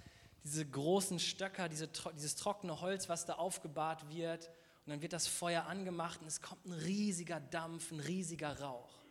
diese 0.44 0.66
großen 0.66 1.20
Stöcker, 1.20 1.70
diese, 1.70 1.90
dieses 2.16 2.36
trockene 2.36 2.82
Holz, 2.82 3.10
was 3.10 3.26
da 3.26 3.34
aufgebahrt 3.34 4.10
wird. 4.10 4.48
Und 4.86 4.92
dann 4.92 5.02
wird 5.02 5.14
das 5.14 5.28
Feuer 5.28 5.66
angemacht 5.68 6.20
und 6.22 6.28
es 6.28 6.42
kommt 6.42 6.66
ein 6.66 6.74
riesiger 6.74 7.40
Dampf, 7.40 7.92
ein 7.92 8.00
riesiger 8.00 8.60
Rauch 8.60 9.04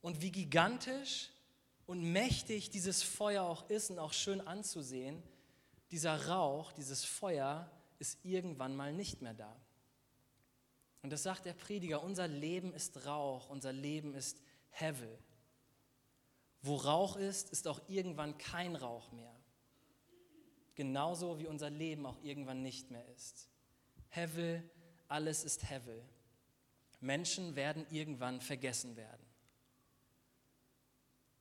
und 0.00 0.22
wie 0.22 0.30
gigantisch 0.30 1.30
und 1.88 2.02
mächtig 2.02 2.68
dieses 2.68 3.02
Feuer 3.02 3.44
auch 3.44 3.70
ist 3.70 3.90
und 3.90 3.98
auch 3.98 4.12
schön 4.12 4.42
anzusehen, 4.42 5.22
dieser 5.90 6.28
Rauch, 6.28 6.70
dieses 6.72 7.02
Feuer 7.02 7.70
ist 7.98 8.22
irgendwann 8.26 8.76
mal 8.76 8.92
nicht 8.92 9.22
mehr 9.22 9.32
da. 9.32 9.56
Und 11.00 11.10
das 11.10 11.22
sagt 11.22 11.46
der 11.46 11.54
Prediger, 11.54 12.02
unser 12.02 12.28
Leben 12.28 12.74
ist 12.74 13.06
Rauch, 13.06 13.48
unser 13.48 13.72
Leben 13.72 14.12
ist 14.12 14.42
Hevel. 14.68 15.18
Wo 16.60 16.76
Rauch 16.76 17.16
ist, 17.16 17.48
ist 17.52 17.66
auch 17.66 17.80
irgendwann 17.88 18.36
kein 18.36 18.76
Rauch 18.76 19.10
mehr. 19.10 19.34
Genauso 20.74 21.38
wie 21.38 21.46
unser 21.46 21.70
Leben 21.70 22.04
auch 22.04 22.22
irgendwann 22.22 22.62
nicht 22.62 22.90
mehr 22.90 23.08
ist. 23.14 23.48
Hevel, 24.10 24.62
alles 25.08 25.42
ist 25.42 25.70
Hevel. 25.70 26.04
Menschen 27.00 27.56
werden 27.56 27.86
irgendwann 27.88 28.42
vergessen 28.42 28.94
werden. 28.94 29.27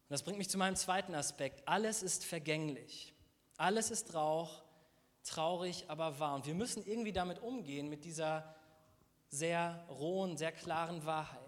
Und 0.07 0.13
das 0.13 0.23
bringt 0.23 0.37
mich 0.37 0.49
zu 0.49 0.57
meinem 0.57 0.77
zweiten 0.77 1.15
Aspekt. 1.15 1.67
Alles 1.67 2.01
ist 2.01 2.23
vergänglich. 2.23 3.13
Alles 3.57 3.91
ist 3.91 4.13
Rauch, 4.13 4.63
traurig, 5.23 5.85
aber 5.89 6.19
wahr. 6.19 6.35
Und 6.35 6.45
wir 6.45 6.55
müssen 6.55 6.85
irgendwie 6.85 7.11
damit 7.11 7.39
umgehen, 7.39 7.89
mit 7.89 8.05
dieser 8.05 8.55
sehr 9.27 9.85
rohen, 9.89 10.37
sehr 10.37 10.53
klaren 10.53 11.05
Wahrheit. 11.05 11.41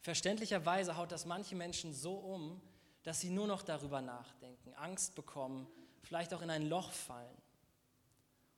Verständlicherweise 0.00 0.96
haut 0.96 1.12
das 1.12 1.26
manche 1.26 1.56
Menschen 1.56 1.92
so 1.92 2.14
um, 2.14 2.62
dass 3.02 3.20
sie 3.20 3.30
nur 3.30 3.46
noch 3.46 3.62
darüber 3.62 4.00
nachdenken, 4.00 4.72
Angst 4.74 5.14
bekommen, 5.14 5.66
vielleicht 6.02 6.32
auch 6.32 6.42
in 6.42 6.50
ein 6.50 6.68
Loch 6.68 6.90
fallen. 6.90 7.36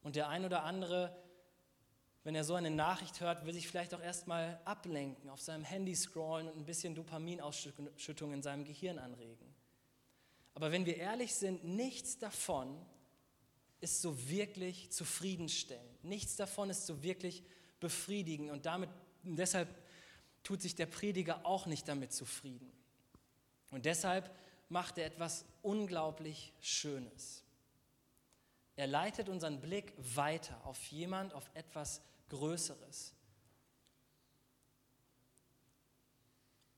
Und 0.03 0.15
der 0.15 0.29
ein 0.29 0.45
oder 0.45 0.63
andere 0.63 1.17
wenn 2.29 2.35
er 2.35 2.45
so 2.45 2.57
eine 2.57 2.71
Nachricht 2.71 3.23
hört, 3.23 3.47
will 3.47 3.55
sich 3.55 3.67
vielleicht 3.67 3.95
auch 3.95 4.03
erstmal 4.03 4.61
ablenken, 4.67 5.31
auf 5.31 5.41
seinem 5.41 5.65
Handy 5.65 5.97
scrollen 5.97 6.47
und 6.47 6.59
ein 6.59 6.67
bisschen 6.67 6.95
Dopaminausschüttung 6.95 8.35
in 8.35 8.43
seinem 8.43 8.67
Gehirn 8.67 8.99
anregen. 8.99 9.47
Aber 10.53 10.71
wenn 10.71 10.85
wir 10.85 10.99
ehrlich 10.99 11.35
sind, 11.35 11.65
nichts 11.65 12.19
davon 12.19 12.85
ist 13.81 14.03
so 14.03 14.29
wirklich 14.29 14.91
zufriedenstellend. 14.91 16.05
Nichts 16.05 16.37
davon 16.37 16.69
ist 16.69 16.85
so 16.85 17.03
wirklich 17.03 17.43
befriedigend. 17.81 18.51
Und 18.51 18.67
damit, 18.67 18.91
deshalb 19.23 19.75
tut 20.43 20.61
sich 20.61 20.75
der 20.75 20.85
Prediger 20.85 21.47
auch 21.47 21.65
nicht 21.65 21.89
damit 21.89 22.13
zufrieden. 22.13 22.71
Und 23.71 23.87
deshalb 23.87 24.31
macht 24.69 24.99
er 24.99 25.07
etwas 25.07 25.47
unglaublich 25.63 26.53
Schönes. 26.61 27.43
Er 28.77 28.87
leitet 28.87 29.31
unseren 29.31 29.63
Blick 29.63 29.95
weiter 29.97 30.61
auf 30.67 30.85
jemand, 30.89 31.33
auf 31.33 31.51
etwas 31.55 32.03
Größeres. 32.29 33.15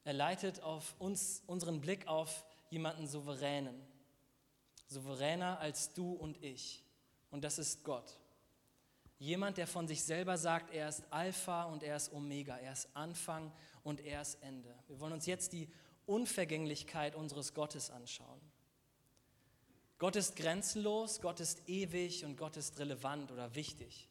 Er 0.05 0.13
leitet 0.13 0.63
auf 0.63 0.95
uns, 0.99 1.43
unseren 1.47 1.81
Blick 1.81 2.07
auf 2.07 2.45
jemanden 2.71 3.07
Souveränen. 3.07 3.81
Souveräner 4.89 5.61
als 5.61 5.93
du 5.93 6.13
und 6.13 6.43
ich. 6.43 6.83
Und 7.31 7.45
das 7.45 7.59
ist 7.59 7.85
Gott. 7.85 8.19
Jemand, 9.19 9.59
der 9.59 9.67
von 9.67 9.87
sich 9.87 10.03
selber 10.03 10.39
sagt, 10.39 10.73
er 10.73 10.89
ist 10.89 11.05
Alpha 11.11 11.65
und 11.65 11.83
er 11.83 11.97
ist 11.97 12.13
Omega, 12.13 12.57
er 12.57 12.73
ist 12.73 12.89
Anfang 12.95 13.53
und 13.85 14.01
er 14.01 14.23
ist 14.23 14.43
Ende. 14.43 14.75
Wir 14.89 14.99
wollen 14.99 15.13
uns 15.13 15.27
jetzt 15.27 15.53
die 15.53 15.69
Unvergänglichkeit 16.07 17.15
unseres 17.15 17.53
Gottes 17.55 17.91
anschauen. 17.91 18.41
Gott 19.99 20.17
ist 20.17 20.35
grenzenlos, 20.37 21.21
Gott 21.21 21.41
ist 21.41 21.69
ewig 21.69 22.25
und 22.25 22.37
Gott 22.37 22.57
ist 22.57 22.79
relevant 22.79 23.31
oder 23.31 23.55
wichtig. 23.55 24.09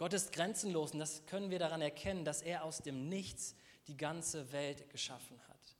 Gott 0.00 0.14
ist 0.14 0.32
grenzenlos 0.32 0.92
und 0.92 0.98
das 0.98 1.26
können 1.26 1.50
wir 1.50 1.58
daran 1.58 1.82
erkennen, 1.82 2.24
dass 2.24 2.40
er 2.40 2.64
aus 2.64 2.78
dem 2.78 3.10
Nichts 3.10 3.54
die 3.86 3.98
ganze 3.98 4.50
Welt 4.50 4.88
geschaffen 4.88 5.38
hat. 5.46 5.76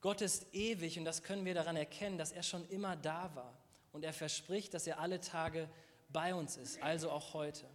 Gott 0.00 0.22
ist 0.22 0.46
ewig 0.54 0.98
und 0.98 1.04
das 1.04 1.22
können 1.22 1.44
wir 1.44 1.52
daran 1.52 1.76
erkennen, 1.76 2.16
dass 2.16 2.32
er 2.32 2.42
schon 2.42 2.66
immer 2.70 2.96
da 2.96 3.34
war 3.34 3.54
und 3.92 4.06
er 4.06 4.14
verspricht, 4.14 4.72
dass 4.72 4.86
er 4.86 5.00
alle 5.00 5.20
Tage 5.20 5.68
bei 6.08 6.34
uns 6.34 6.56
ist, 6.56 6.82
also 6.82 7.10
auch 7.10 7.34
heute. 7.34 7.68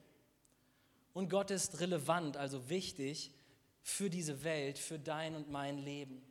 Und 1.13 1.29
Gott 1.29 1.51
ist 1.51 1.79
relevant, 1.79 2.35
also 2.35 2.67
wichtig 2.67 3.35
für 3.83 4.09
diese 4.09 4.43
Welt, 4.43 4.79
für 4.79 4.97
dein 4.97 5.35
und 5.35 5.47
mein 5.47 5.77
Leben. 5.77 6.25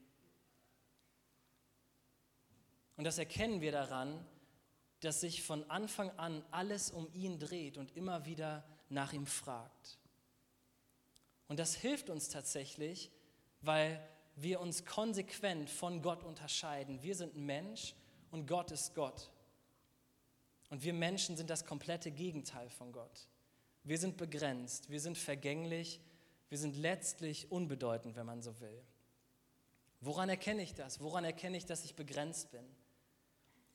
Und 2.96 3.04
das 3.04 3.16
erkennen 3.16 3.60
wir 3.60 3.70
daran, 3.70 4.26
dass 4.98 5.20
sich 5.20 5.44
von 5.44 5.70
Anfang 5.70 6.10
an 6.18 6.44
alles 6.50 6.90
um 6.90 7.08
ihn 7.12 7.38
dreht 7.38 7.78
und 7.78 7.96
immer 7.96 8.24
wieder 8.24 8.64
nach 8.92 9.12
ihm 9.12 9.26
fragt. 9.26 9.98
Und 11.48 11.58
das 11.58 11.74
hilft 11.74 12.10
uns 12.10 12.28
tatsächlich, 12.28 13.10
weil 13.60 14.02
wir 14.36 14.60
uns 14.60 14.84
konsequent 14.84 15.68
von 15.68 16.02
Gott 16.02 16.24
unterscheiden. 16.24 17.02
Wir 17.02 17.14
sind 17.14 17.36
Mensch 17.36 17.94
und 18.30 18.46
Gott 18.46 18.70
ist 18.70 18.94
Gott. 18.94 19.30
Und 20.70 20.82
wir 20.82 20.94
Menschen 20.94 21.36
sind 21.36 21.50
das 21.50 21.66
komplette 21.66 22.10
Gegenteil 22.10 22.70
von 22.70 22.92
Gott. 22.92 23.28
Wir 23.84 23.98
sind 23.98 24.16
begrenzt, 24.16 24.90
wir 24.90 25.00
sind 25.00 25.18
vergänglich, 25.18 26.00
wir 26.48 26.58
sind 26.58 26.76
letztlich 26.76 27.50
unbedeutend, 27.50 28.16
wenn 28.16 28.26
man 28.26 28.42
so 28.42 28.58
will. 28.60 28.82
Woran 30.00 30.28
erkenne 30.28 30.62
ich 30.62 30.74
das? 30.74 31.00
Woran 31.00 31.24
erkenne 31.24 31.56
ich, 31.56 31.66
dass 31.66 31.84
ich 31.84 31.94
begrenzt 31.94 32.50
bin? 32.50 32.64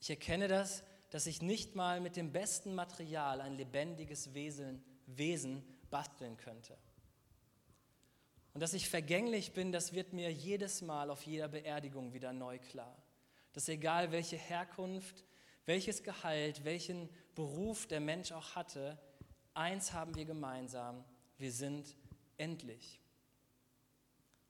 Ich 0.00 0.10
erkenne 0.10 0.48
das, 0.48 0.82
dass 1.10 1.26
ich 1.26 1.42
nicht 1.42 1.74
mal 1.74 2.00
mit 2.00 2.16
dem 2.16 2.32
besten 2.32 2.74
Material 2.74 3.40
ein 3.40 3.54
lebendiges 3.54 4.34
Wesen, 4.34 4.82
Wesen 5.08 5.62
basteln 5.90 6.36
könnte. 6.36 6.76
Und 8.54 8.60
dass 8.60 8.74
ich 8.74 8.88
vergänglich 8.88 9.52
bin, 9.52 9.72
das 9.72 9.92
wird 9.92 10.12
mir 10.12 10.32
jedes 10.32 10.82
Mal 10.82 11.10
auf 11.10 11.22
jeder 11.24 11.48
Beerdigung 11.48 12.12
wieder 12.12 12.32
neu 12.32 12.58
klar. 12.58 12.96
Dass 13.52 13.68
egal 13.68 14.10
welche 14.12 14.36
Herkunft, 14.36 15.24
welches 15.64 16.02
Gehalt, 16.02 16.64
welchen 16.64 17.08
Beruf 17.34 17.86
der 17.86 18.00
Mensch 18.00 18.32
auch 18.32 18.54
hatte, 18.54 18.98
eins 19.54 19.92
haben 19.92 20.14
wir 20.14 20.24
gemeinsam, 20.24 21.04
wir 21.36 21.52
sind 21.52 21.96
endlich. 22.36 23.00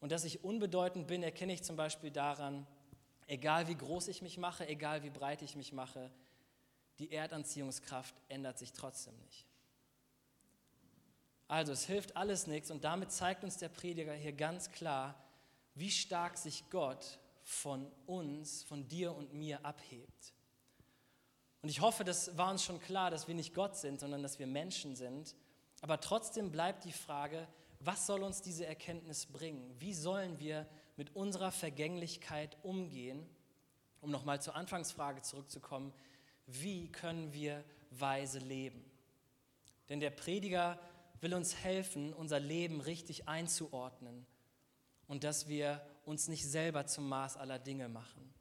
Und 0.00 0.12
dass 0.12 0.24
ich 0.24 0.44
unbedeutend 0.44 1.06
bin, 1.06 1.22
erkenne 1.22 1.52
ich 1.52 1.62
zum 1.62 1.76
Beispiel 1.76 2.10
daran, 2.10 2.66
egal 3.26 3.68
wie 3.68 3.74
groß 3.74 4.08
ich 4.08 4.22
mich 4.22 4.38
mache, 4.38 4.66
egal 4.68 5.02
wie 5.02 5.10
breit 5.10 5.42
ich 5.42 5.56
mich 5.56 5.72
mache, 5.72 6.10
die 6.98 7.12
Erdanziehungskraft 7.12 8.14
ändert 8.28 8.58
sich 8.58 8.72
trotzdem 8.72 9.16
nicht. 9.18 9.47
Also 11.48 11.72
es 11.72 11.86
hilft 11.86 12.16
alles 12.16 12.46
nichts 12.46 12.70
und 12.70 12.84
damit 12.84 13.10
zeigt 13.10 13.42
uns 13.42 13.56
der 13.56 13.70
Prediger 13.70 14.12
hier 14.12 14.34
ganz 14.34 14.70
klar, 14.70 15.14
wie 15.74 15.90
stark 15.90 16.36
sich 16.36 16.68
Gott 16.70 17.18
von 17.42 17.90
uns, 18.06 18.62
von 18.64 18.86
dir 18.86 19.14
und 19.14 19.32
mir 19.32 19.64
abhebt. 19.64 20.34
Und 21.62 21.70
ich 21.70 21.80
hoffe, 21.80 22.04
das 22.04 22.36
war 22.36 22.50
uns 22.50 22.62
schon 22.62 22.80
klar, 22.80 23.10
dass 23.10 23.26
wir 23.26 23.34
nicht 23.34 23.54
Gott 23.54 23.76
sind, 23.76 23.98
sondern 23.98 24.22
dass 24.22 24.38
wir 24.38 24.46
Menschen 24.46 24.94
sind. 24.94 25.34
Aber 25.80 26.00
trotzdem 26.00 26.52
bleibt 26.52 26.84
die 26.84 26.92
Frage, 26.92 27.48
was 27.80 28.06
soll 28.06 28.22
uns 28.22 28.42
diese 28.42 28.66
Erkenntnis 28.66 29.26
bringen? 29.26 29.74
Wie 29.78 29.94
sollen 29.94 30.38
wir 30.38 30.66
mit 30.96 31.16
unserer 31.16 31.50
Vergänglichkeit 31.50 32.56
umgehen? 32.62 33.26
Um 34.00 34.10
nochmal 34.10 34.42
zur 34.42 34.54
Anfangsfrage 34.54 35.22
zurückzukommen, 35.22 35.92
wie 36.46 36.90
können 36.92 37.32
wir 37.32 37.64
weise 37.90 38.38
leben? 38.38 38.84
Denn 39.88 40.00
der 40.00 40.10
Prediger 40.10 40.78
will 41.20 41.34
uns 41.34 41.56
helfen, 41.56 42.12
unser 42.12 42.40
Leben 42.40 42.80
richtig 42.80 43.28
einzuordnen 43.28 44.26
und 45.06 45.24
dass 45.24 45.48
wir 45.48 45.84
uns 46.04 46.28
nicht 46.28 46.46
selber 46.46 46.86
zum 46.86 47.08
Maß 47.08 47.36
aller 47.36 47.58
Dinge 47.58 47.88
machen. 47.88 48.32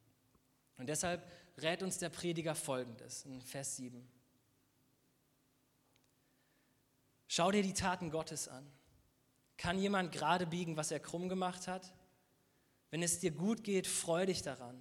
Und 0.78 0.88
deshalb 0.88 1.28
rät 1.58 1.82
uns 1.82 1.98
der 1.98 2.10
Prediger 2.10 2.56
folgendes 2.56 3.26
in 3.26 3.42
Vers 3.42 3.78
7. 3.78 4.08
Schau 7.28 7.52
dir 7.52 7.64
die 7.64 7.74
Taten 7.74 8.12
Gottes 8.12 8.48
an. 8.48 8.66
Kann 9.58 9.80
jemand 9.80 10.12
gerade 10.12 10.46
biegen, 10.46 10.78
was 10.78 10.92
er 10.92 11.00
krumm 11.00 11.30
gemacht 11.30 11.68
hat? 11.68 11.94
Wenn 12.92 13.02
es 13.02 13.20
dir 13.20 13.32
gut 13.32 13.64
geht, 13.64 13.88
freu 13.88 14.26
dich 14.26 14.44
daran. 14.44 14.80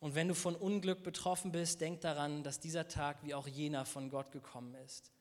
Und 0.00 0.14
wenn 0.14 0.28
du 0.28 0.34
von 0.34 0.56
Unglück 0.56 1.02
betroffen 1.02 1.52
bist, 1.52 1.82
denk 1.82 2.00
daran, 2.00 2.42
dass 2.42 2.58
dieser 2.58 2.88
Tag 2.88 3.22
wie 3.22 3.34
auch 3.34 3.46
jener 3.46 3.84
von 3.84 4.08
Gott 4.08 4.32
gekommen 4.32 4.74
ist 4.76 5.12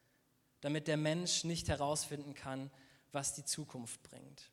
damit 0.61 0.87
der 0.87 0.97
Mensch 0.97 1.43
nicht 1.43 1.69
herausfinden 1.69 2.33
kann, 2.33 2.69
was 3.11 3.33
die 3.33 3.45
Zukunft 3.45 4.01
bringt. 4.03 4.51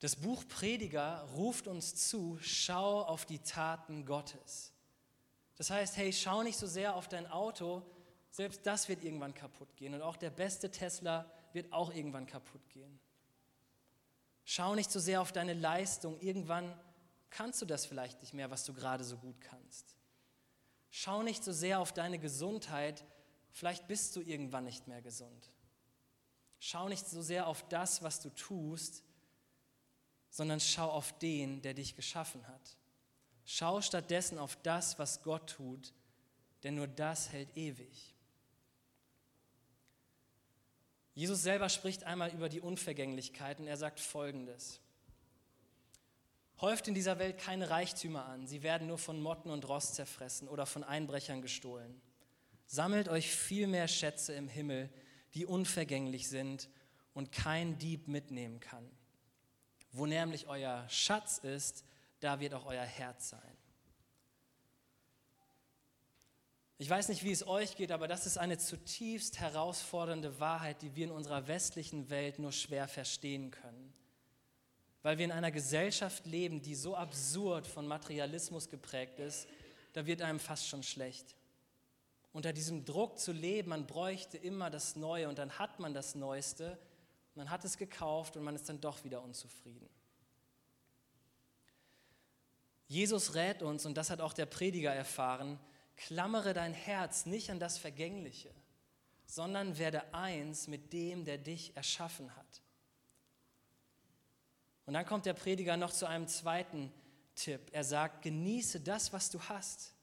Das 0.00 0.16
Buch 0.16 0.44
Prediger 0.48 1.28
ruft 1.36 1.66
uns 1.66 1.94
zu, 1.94 2.38
schau 2.40 3.02
auf 3.02 3.26
die 3.26 3.38
Taten 3.38 4.06
Gottes. 4.06 4.72
Das 5.56 5.68
heißt, 5.68 5.98
hey, 5.98 6.12
schau 6.12 6.42
nicht 6.42 6.58
so 6.58 6.66
sehr 6.66 6.94
auf 6.96 7.06
dein 7.06 7.26
Auto, 7.26 7.82
selbst 8.30 8.64
das 8.64 8.88
wird 8.88 9.04
irgendwann 9.04 9.34
kaputt 9.34 9.76
gehen 9.76 9.92
und 9.92 10.00
auch 10.00 10.16
der 10.16 10.30
beste 10.30 10.70
Tesla 10.70 11.30
wird 11.52 11.70
auch 11.72 11.92
irgendwann 11.92 12.26
kaputt 12.26 12.66
gehen. 12.70 12.98
Schau 14.44 14.74
nicht 14.74 14.90
so 14.90 14.98
sehr 14.98 15.20
auf 15.20 15.32
deine 15.32 15.52
Leistung, 15.52 16.18
irgendwann 16.20 16.74
kannst 17.28 17.60
du 17.60 17.66
das 17.66 17.84
vielleicht 17.84 18.20
nicht 18.22 18.32
mehr, 18.32 18.50
was 18.50 18.64
du 18.64 18.72
gerade 18.72 19.04
so 19.04 19.18
gut 19.18 19.38
kannst. 19.40 19.94
Schau 20.90 21.22
nicht 21.22 21.44
so 21.44 21.52
sehr 21.52 21.80
auf 21.80 21.92
deine 21.92 22.18
Gesundheit, 22.18 23.04
vielleicht 23.52 23.86
bist 23.86 24.16
du 24.16 24.20
irgendwann 24.20 24.64
nicht 24.64 24.88
mehr 24.88 25.00
gesund. 25.00 25.50
Schau 26.58 26.88
nicht 26.88 27.06
so 27.06 27.22
sehr 27.22 27.46
auf 27.46 27.66
das, 27.68 28.02
was 28.02 28.20
du 28.20 28.28
tust, 28.30 29.02
sondern 30.30 30.60
schau 30.60 30.90
auf 30.90 31.16
den, 31.18 31.62
der 31.62 31.74
dich 31.74 31.96
geschaffen 31.96 32.46
hat. 32.48 32.76
Schau 33.44 33.80
stattdessen 33.80 34.38
auf 34.38 34.56
das, 34.62 34.98
was 34.98 35.22
Gott 35.22 35.50
tut, 35.50 35.92
denn 36.62 36.74
nur 36.74 36.86
das 36.86 37.32
hält 37.32 37.56
ewig. 37.56 38.14
Jesus 41.14 41.42
selber 41.42 41.68
spricht 41.68 42.04
einmal 42.04 42.30
über 42.32 42.48
die 42.48 42.60
Unvergänglichkeit 42.60 43.58
und 43.58 43.66
er 43.66 43.76
sagt 43.76 44.00
Folgendes. 44.00 44.80
Häuft 46.60 46.88
in 46.88 46.94
dieser 46.94 47.18
Welt 47.18 47.38
keine 47.38 47.70
Reichtümer 47.70 48.26
an, 48.26 48.46
sie 48.46 48.62
werden 48.62 48.86
nur 48.86 48.98
von 48.98 49.20
Motten 49.20 49.50
und 49.50 49.66
Rost 49.66 49.94
zerfressen 49.94 50.46
oder 50.46 50.66
von 50.66 50.84
Einbrechern 50.84 51.40
gestohlen. 51.40 52.02
Sammelt 52.66 53.08
euch 53.08 53.34
viel 53.34 53.66
mehr 53.66 53.88
Schätze 53.88 54.34
im 54.34 54.46
Himmel, 54.46 54.90
die 55.34 55.46
unvergänglich 55.46 56.28
sind 56.28 56.68
und 57.14 57.32
kein 57.32 57.78
Dieb 57.78 58.08
mitnehmen 58.08 58.60
kann. 58.60 58.88
Wo 59.92 60.04
nämlich 60.04 60.48
euer 60.48 60.86
Schatz 60.88 61.38
ist, 61.38 61.84
da 62.20 62.40
wird 62.40 62.52
auch 62.52 62.66
euer 62.66 62.84
Herz 62.84 63.30
sein. 63.30 63.56
Ich 66.76 66.88
weiß 66.88 67.08
nicht, 67.08 67.24
wie 67.24 67.32
es 67.32 67.46
euch 67.46 67.74
geht, 67.74 67.90
aber 67.90 68.06
das 68.06 68.26
ist 68.26 68.36
eine 68.36 68.58
zutiefst 68.58 69.40
herausfordernde 69.40 70.40
Wahrheit, 70.40 70.82
die 70.82 70.94
wir 70.94 71.06
in 71.06 71.10
unserer 71.10 71.46
westlichen 71.46 72.10
Welt 72.10 72.38
nur 72.38 72.52
schwer 72.52 72.86
verstehen 72.86 73.50
können 73.50 73.89
weil 75.02 75.18
wir 75.18 75.24
in 75.24 75.32
einer 75.32 75.50
Gesellschaft 75.50 76.26
leben, 76.26 76.62
die 76.62 76.74
so 76.74 76.94
absurd 76.94 77.66
von 77.66 77.86
Materialismus 77.86 78.68
geprägt 78.68 79.18
ist, 79.18 79.48
da 79.92 80.06
wird 80.06 80.22
einem 80.22 80.38
fast 80.38 80.68
schon 80.68 80.82
schlecht. 80.82 81.34
Unter 82.32 82.52
diesem 82.52 82.84
Druck 82.84 83.18
zu 83.18 83.32
leben, 83.32 83.70
man 83.70 83.86
bräuchte 83.86 84.38
immer 84.38 84.70
das 84.70 84.96
Neue 84.96 85.28
und 85.28 85.38
dann 85.38 85.58
hat 85.58 85.80
man 85.80 85.94
das 85.94 86.14
Neueste, 86.14 86.78
man 87.34 87.50
hat 87.50 87.64
es 87.64 87.76
gekauft 87.76 88.36
und 88.36 88.44
man 88.44 88.54
ist 88.54 88.68
dann 88.68 88.80
doch 88.80 89.02
wieder 89.02 89.22
unzufrieden. 89.22 89.88
Jesus 92.86 93.34
rät 93.34 93.62
uns, 93.62 93.86
und 93.86 93.94
das 93.94 94.10
hat 94.10 94.20
auch 94.20 94.32
der 94.32 94.46
Prediger 94.46 94.92
erfahren, 94.92 95.60
klammere 95.96 96.54
dein 96.54 96.72
Herz 96.72 97.24
nicht 97.24 97.50
an 97.50 97.60
das 97.60 97.78
Vergängliche, 97.78 98.52
sondern 99.26 99.78
werde 99.78 100.12
eins 100.12 100.66
mit 100.66 100.92
dem, 100.92 101.24
der 101.24 101.38
dich 101.38 101.76
erschaffen 101.76 102.34
hat. 102.34 102.59
Und 104.90 104.94
dann 104.94 105.06
kommt 105.06 105.24
der 105.24 105.34
Prediger 105.34 105.76
noch 105.76 105.92
zu 105.92 106.04
einem 106.06 106.26
zweiten 106.26 106.92
Tipp. 107.36 107.60
Er 107.70 107.84
sagt, 107.84 108.22
genieße 108.22 108.80
das, 108.80 109.12
was 109.12 109.30
du 109.30 109.40
hast. 109.42 109.94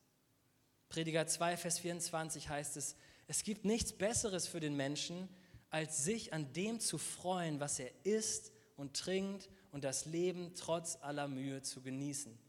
Prediger 0.87 1.27
2, 1.27 1.57
Vers 1.57 1.79
24 1.79 2.47
heißt 2.47 2.77
es, 2.77 2.95
es 3.27 3.43
gibt 3.43 3.65
nichts 3.65 3.91
Besseres 3.91 4.47
für 4.47 4.61
den 4.61 4.77
Menschen, 4.77 5.27
als 5.69 6.05
sich 6.05 6.31
an 6.31 6.53
dem 6.53 6.79
zu 6.79 6.97
freuen, 6.97 7.59
was 7.59 7.79
er 7.79 7.91
isst 8.05 8.53
und 8.77 8.95
trinkt 8.95 9.49
und 9.73 9.83
das 9.83 10.05
Leben 10.05 10.53
trotz 10.55 10.97
aller 11.01 11.27
Mühe 11.27 11.61
zu 11.61 11.81
genießen. 11.81 12.39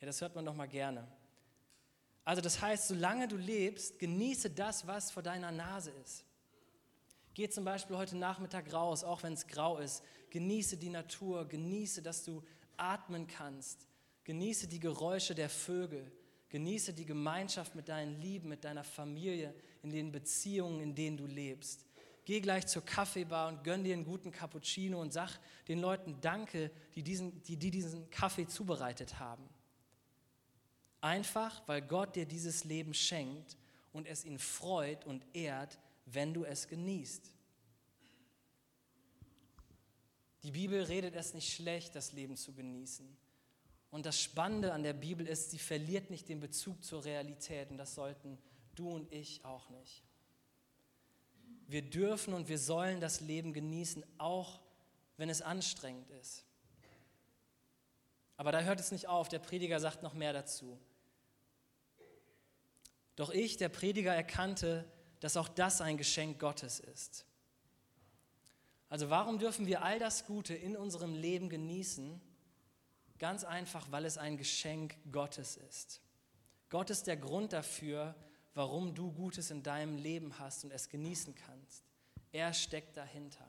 Ja, 0.00 0.06
das 0.06 0.22
hört 0.22 0.34
man 0.34 0.46
doch 0.46 0.54
mal 0.54 0.68
gerne. 0.68 1.06
Also 2.24 2.40
das 2.40 2.62
heißt, 2.62 2.88
solange 2.88 3.28
du 3.28 3.36
lebst, 3.36 3.98
genieße 3.98 4.48
das, 4.48 4.86
was 4.86 5.10
vor 5.10 5.22
deiner 5.22 5.52
Nase 5.52 5.90
ist. 6.02 6.24
Geh 7.34 7.48
zum 7.48 7.64
Beispiel 7.64 7.96
heute 7.96 8.16
Nachmittag 8.16 8.72
raus, 8.72 9.04
auch 9.04 9.22
wenn 9.22 9.32
es 9.32 9.46
grau 9.46 9.78
ist. 9.78 10.02
Genieße 10.30 10.76
die 10.76 10.90
Natur, 10.90 11.48
genieße, 11.48 12.02
dass 12.02 12.24
du 12.24 12.42
atmen 12.76 13.26
kannst. 13.26 13.86
Genieße 14.24 14.68
die 14.68 14.80
Geräusche 14.80 15.34
der 15.34 15.48
Vögel. 15.48 16.10
Genieße 16.50 16.92
die 16.92 17.06
Gemeinschaft 17.06 17.74
mit 17.74 17.88
deinen 17.88 18.20
Lieben, 18.20 18.50
mit 18.50 18.64
deiner 18.64 18.84
Familie, 18.84 19.54
in 19.82 19.90
den 19.90 20.12
Beziehungen, 20.12 20.80
in 20.80 20.94
denen 20.94 21.16
du 21.16 21.26
lebst. 21.26 21.86
Geh 22.24 22.40
gleich 22.40 22.66
zur 22.66 22.84
Kaffeebar 22.84 23.48
und 23.48 23.64
gönn 23.64 23.82
dir 23.82 23.94
einen 23.94 24.04
guten 24.04 24.30
Cappuccino 24.30 25.00
und 25.00 25.12
sag 25.12 25.38
den 25.66 25.80
Leuten 25.80 26.20
Danke, 26.20 26.70
die 26.94 27.02
diesen, 27.02 27.42
die, 27.44 27.56
die 27.56 27.70
diesen 27.70 28.10
Kaffee 28.10 28.46
zubereitet 28.46 29.18
haben. 29.18 29.48
Einfach, 31.00 31.62
weil 31.66 31.82
Gott 31.82 32.14
dir 32.14 32.26
dieses 32.26 32.64
Leben 32.64 32.94
schenkt 32.94 33.56
und 33.92 34.06
es 34.06 34.24
ihn 34.24 34.38
freut 34.38 35.04
und 35.04 35.26
ehrt, 35.34 35.78
wenn 36.06 36.34
du 36.34 36.44
es 36.44 36.68
genießt. 36.68 37.32
Die 40.42 40.50
Bibel 40.50 40.82
redet 40.82 41.14
es 41.14 41.34
nicht 41.34 41.52
schlecht, 41.52 41.94
das 41.94 42.12
Leben 42.12 42.36
zu 42.36 42.52
genießen. 42.52 43.16
Und 43.90 44.06
das 44.06 44.20
Spannende 44.20 44.72
an 44.72 44.82
der 44.82 44.94
Bibel 44.94 45.26
ist, 45.26 45.50
sie 45.50 45.58
verliert 45.58 46.10
nicht 46.10 46.28
den 46.28 46.40
Bezug 46.40 46.82
zur 46.82 47.04
Realität 47.04 47.70
und 47.70 47.76
das 47.76 47.94
sollten 47.94 48.38
du 48.74 48.90
und 48.90 49.12
ich 49.12 49.44
auch 49.44 49.68
nicht. 49.68 50.02
Wir 51.66 51.82
dürfen 51.82 52.34
und 52.34 52.48
wir 52.48 52.58
sollen 52.58 53.00
das 53.00 53.20
Leben 53.20 53.52
genießen, 53.52 54.04
auch 54.18 54.60
wenn 55.16 55.28
es 55.28 55.42
anstrengend 55.42 56.10
ist. 56.10 56.44
Aber 58.36 58.50
da 58.50 58.62
hört 58.62 58.80
es 58.80 58.90
nicht 58.90 59.08
auf, 59.08 59.28
der 59.28 59.38
Prediger 59.38 59.78
sagt 59.78 60.02
noch 60.02 60.14
mehr 60.14 60.32
dazu. 60.32 60.78
Doch 63.14 63.30
ich, 63.30 63.56
der 63.58 63.68
Prediger, 63.68 64.14
erkannte, 64.14 64.90
dass 65.22 65.36
auch 65.36 65.48
das 65.48 65.80
ein 65.80 65.96
Geschenk 65.96 66.40
Gottes 66.40 66.80
ist. 66.80 67.24
Also 68.88 69.08
warum 69.08 69.38
dürfen 69.38 69.66
wir 69.66 69.82
all 69.82 70.00
das 70.00 70.26
Gute 70.26 70.52
in 70.52 70.76
unserem 70.76 71.14
Leben 71.14 71.48
genießen? 71.48 72.20
Ganz 73.20 73.44
einfach, 73.44 73.92
weil 73.92 74.04
es 74.04 74.18
ein 74.18 74.36
Geschenk 74.36 74.96
Gottes 75.12 75.56
ist. 75.56 76.00
Gott 76.70 76.90
ist 76.90 77.06
der 77.06 77.16
Grund 77.16 77.52
dafür, 77.52 78.16
warum 78.54 78.96
du 78.96 79.12
Gutes 79.12 79.52
in 79.52 79.62
deinem 79.62 79.96
Leben 79.96 80.40
hast 80.40 80.64
und 80.64 80.72
es 80.72 80.88
genießen 80.88 81.36
kannst. 81.36 81.84
Er 82.32 82.52
steckt 82.52 82.96
dahinter. 82.96 83.46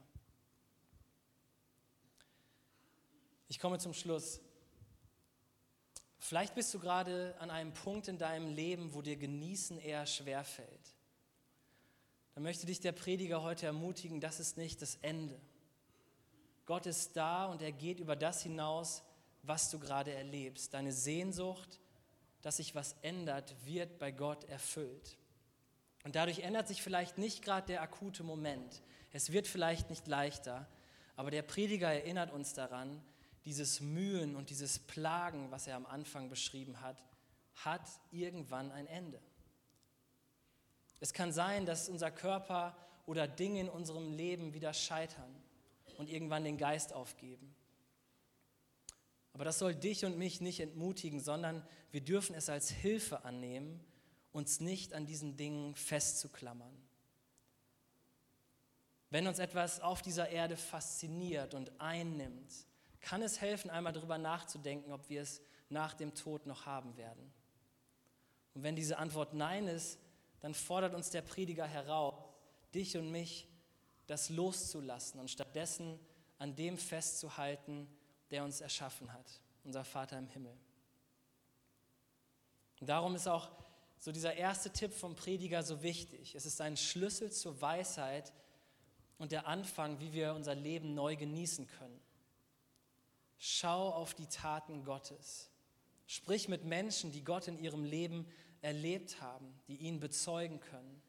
Ich 3.48 3.58
komme 3.58 3.80
zum 3.80 3.96
Schluss. 3.96 4.42
Vielleicht 6.20 6.54
bist 6.54 6.72
du 6.72 6.78
gerade 6.78 7.36
an 7.40 7.50
einem 7.50 7.74
Punkt 7.74 8.08
in 8.10 8.20
deinem 8.20 8.54
Leben, 8.54 8.94
wo 8.94 9.02
dir 9.02 9.18
Genießen 9.18 9.80
eher 9.80 10.06
schwer 10.06 10.44
fällt. 10.44 10.93
Dann 12.34 12.44
möchte 12.44 12.66
dich 12.66 12.80
der 12.80 12.92
Prediger 12.92 13.44
heute 13.44 13.66
ermutigen, 13.66 14.20
das 14.20 14.40
ist 14.40 14.58
nicht 14.58 14.82
das 14.82 14.98
Ende. 15.02 15.40
Gott 16.66 16.86
ist 16.86 17.16
da 17.16 17.46
und 17.46 17.62
er 17.62 17.72
geht 17.72 18.00
über 18.00 18.16
das 18.16 18.42
hinaus, 18.42 19.04
was 19.44 19.70
du 19.70 19.80
gerade 19.80 20.14
erlebst. 20.14 20.74
Deine 20.74 20.94
Sehnsucht, 20.94 21.80
dass 22.42 22.58
sich 22.58 22.74
was 22.74 22.96
ändert, 23.02 23.56
wird 23.66 24.00
bei 24.00 24.12
Gott 24.12 24.46
erfüllt. 24.46 25.18
Und 26.04 26.16
dadurch 26.16 26.40
ändert 26.40 26.68
sich 26.68 26.82
vielleicht 26.82 27.18
nicht 27.18 27.44
gerade 27.44 27.68
der 27.68 27.82
akute 27.82 28.24
Moment. 28.24 28.82
Es 29.12 29.32
wird 29.32 29.48
vielleicht 29.48 29.90
nicht 29.90 30.08
leichter, 30.08 30.68
aber 31.16 31.32
der 31.32 31.44
Prediger 31.44 31.92
erinnert 31.92 32.32
uns 32.32 32.54
daran, 32.54 33.02
dieses 33.46 33.82
Mühen 33.82 34.36
und 34.36 34.50
dieses 34.50 34.80
Plagen, 34.80 35.52
was 35.52 35.68
er 35.68 35.76
am 35.76 35.86
Anfang 35.86 36.30
beschrieben 36.30 36.82
hat, 36.82 37.04
hat 37.56 37.88
irgendwann 38.12 38.72
ein 38.72 38.88
Ende. 38.88 39.20
Es 41.04 41.12
kann 41.12 41.34
sein, 41.34 41.66
dass 41.66 41.90
unser 41.90 42.12
Körper 42.12 42.78
oder 43.06 43.28
Dinge 43.28 43.60
in 43.60 43.68
unserem 43.68 44.14
Leben 44.14 44.54
wieder 44.54 44.74
scheitern 44.74 45.36
und 45.98 46.10
irgendwann 46.10 46.46
den 46.46 46.58
Geist 46.58 46.94
aufgeben. 46.94 47.54
Aber 49.34 49.44
das 49.44 49.60
soll 49.60 49.76
dich 49.76 50.06
und 50.06 50.18
mich 50.18 50.40
nicht 50.40 50.62
entmutigen, 50.62 51.20
sondern 51.20 51.62
wir 51.92 52.00
dürfen 52.00 52.34
es 52.36 52.48
als 52.48 52.70
Hilfe 52.70 53.26
annehmen, 53.26 53.82
uns 54.32 54.62
nicht 54.62 54.94
an 54.94 55.06
diesen 55.06 55.36
Dingen 55.36 55.76
festzuklammern. 55.76 56.74
Wenn 59.10 59.28
uns 59.28 59.40
etwas 59.40 59.82
auf 59.82 60.02
dieser 60.02 60.30
Erde 60.30 60.56
fasziniert 60.56 61.54
und 61.54 61.82
einnimmt, 61.82 62.54
kann 63.02 63.22
es 63.22 63.42
helfen, 63.42 63.70
einmal 63.70 63.92
darüber 63.92 64.18
nachzudenken, 64.18 64.94
ob 64.94 65.10
wir 65.10 65.22
es 65.22 65.42
nach 65.68 65.96
dem 65.96 66.16
Tod 66.16 66.46
noch 66.46 66.66
haben 66.66 66.96
werden. 66.96 67.34
Und 68.54 68.64
wenn 68.64 68.78
diese 68.78 68.98
Antwort 69.00 69.34
Nein 69.34 69.68
ist, 69.68 70.00
dann 70.44 70.54
fordert 70.54 70.94
uns 70.94 71.10
der 71.10 71.22
Prediger 71.22 71.66
heraus, 71.66 72.16
dich 72.76 72.98
und 72.98 73.10
mich 73.10 73.48
das 74.08 74.30
loszulassen 74.30 75.22
und 75.22 75.32
stattdessen 75.32 75.98
an 76.38 76.54
dem 76.54 76.78
festzuhalten, 76.78 77.88
der 78.30 78.44
uns 78.44 78.60
erschaffen 78.60 79.14
hat, 79.14 79.40
unser 79.64 79.86
Vater 79.86 80.18
im 80.18 80.28
Himmel. 80.28 80.54
Und 82.82 82.90
darum 82.90 83.16
ist 83.16 83.26
auch 83.26 83.52
so 83.98 84.12
dieser 84.12 84.36
erste 84.36 84.70
Tipp 84.70 84.92
vom 84.92 85.16
Prediger 85.16 85.64
so 85.64 85.82
wichtig. 85.82 86.36
Es 86.36 86.46
ist 86.46 86.60
ein 86.60 86.76
Schlüssel 86.76 87.32
zur 87.32 87.62
Weisheit 87.62 88.34
und 89.20 89.32
der 89.32 89.48
Anfang, 89.48 90.02
wie 90.02 90.12
wir 90.12 90.34
unser 90.34 90.56
Leben 90.56 90.94
neu 90.94 91.16
genießen 91.16 91.68
können. 91.68 92.02
Schau 93.38 93.92
auf 93.92 94.14
die 94.14 94.28
Taten 94.28 94.84
Gottes. 94.84 95.50
Sprich 96.06 96.50
mit 96.50 96.66
Menschen, 96.66 97.14
die 97.14 97.24
Gott 97.24 97.48
in 97.48 97.58
ihrem 97.58 97.86
Leben 97.86 98.28
erlebt 98.64 99.22
haben, 99.22 99.54
die 99.68 99.76
ihn 99.76 100.00
bezeugen 100.00 100.60
können. 100.60 101.02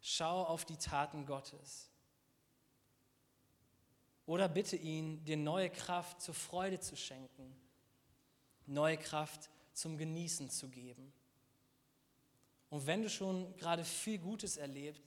Schau 0.00 0.42
auf 0.42 0.64
die 0.64 0.76
Taten 0.76 1.26
Gottes. 1.26 1.90
Oder 4.26 4.48
bitte 4.48 4.76
ihn, 4.76 5.24
dir 5.24 5.36
neue 5.36 5.70
Kraft 5.70 6.20
zur 6.20 6.34
Freude 6.34 6.80
zu 6.80 6.96
schenken, 6.96 7.54
neue 8.66 8.96
Kraft 8.96 9.50
zum 9.74 9.98
Genießen 9.98 10.48
zu 10.48 10.68
geben. 10.68 11.12
Und 12.70 12.86
wenn 12.86 13.02
du 13.02 13.10
schon 13.10 13.54
gerade 13.56 13.84
viel 13.84 14.18
Gutes 14.18 14.56
erlebst, 14.56 15.02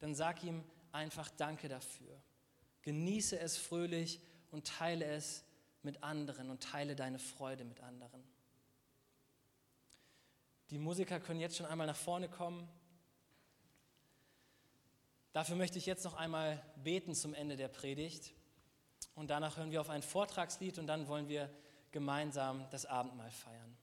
dann 0.00 0.14
sag 0.14 0.42
ihm 0.42 0.64
einfach 0.90 1.30
Danke 1.30 1.68
dafür. 1.68 2.20
Genieße 2.82 3.38
es 3.38 3.56
fröhlich 3.56 4.20
und 4.50 4.66
teile 4.66 5.04
es 5.04 5.44
mit 5.82 6.02
anderen 6.02 6.50
und 6.50 6.62
teile 6.62 6.96
deine 6.96 7.18
Freude 7.18 7.64
mit 7.64 7.80
anderen. 7.80 8.33
Die 10.74 10.80
Musiker 10.80 11.20
können 11.20 11.38
jetzt 11.38 11.56
schon 11.56 11.66
einmal 11.66 11.86
nach 11.86 11.94
vorne 11.94 12.28
kommen. 12.28 12.68
Dafür 15.32 15.54
möchte 15.54 15.78
ich 15.78 15.86
jetzt 15.86 16.02
noch 16.02 16.14
einmal 16.14 16.60
beten 16.82 17.14
zum 17.14 17.32
Ende 17.32 17.56
der 17.56 17.68
Predigt. 17.68 18.34
Und 19.14 19.30
danach 19.30 19.56
hören 19.56 19.70
wir 19.70 19.80
auf 19.80 19.88
ein 19.88 20.02
Vortragslied 20.02 20.80
und 20.80 20.88
dann 20.88 21.06
wollen 21.06 21.28
wir 21.28 21.48
gemeinsam 21.92 22.68
das 22.72 22.86
Abendmahl 22.86 23.30
feiern. 23.30 23.76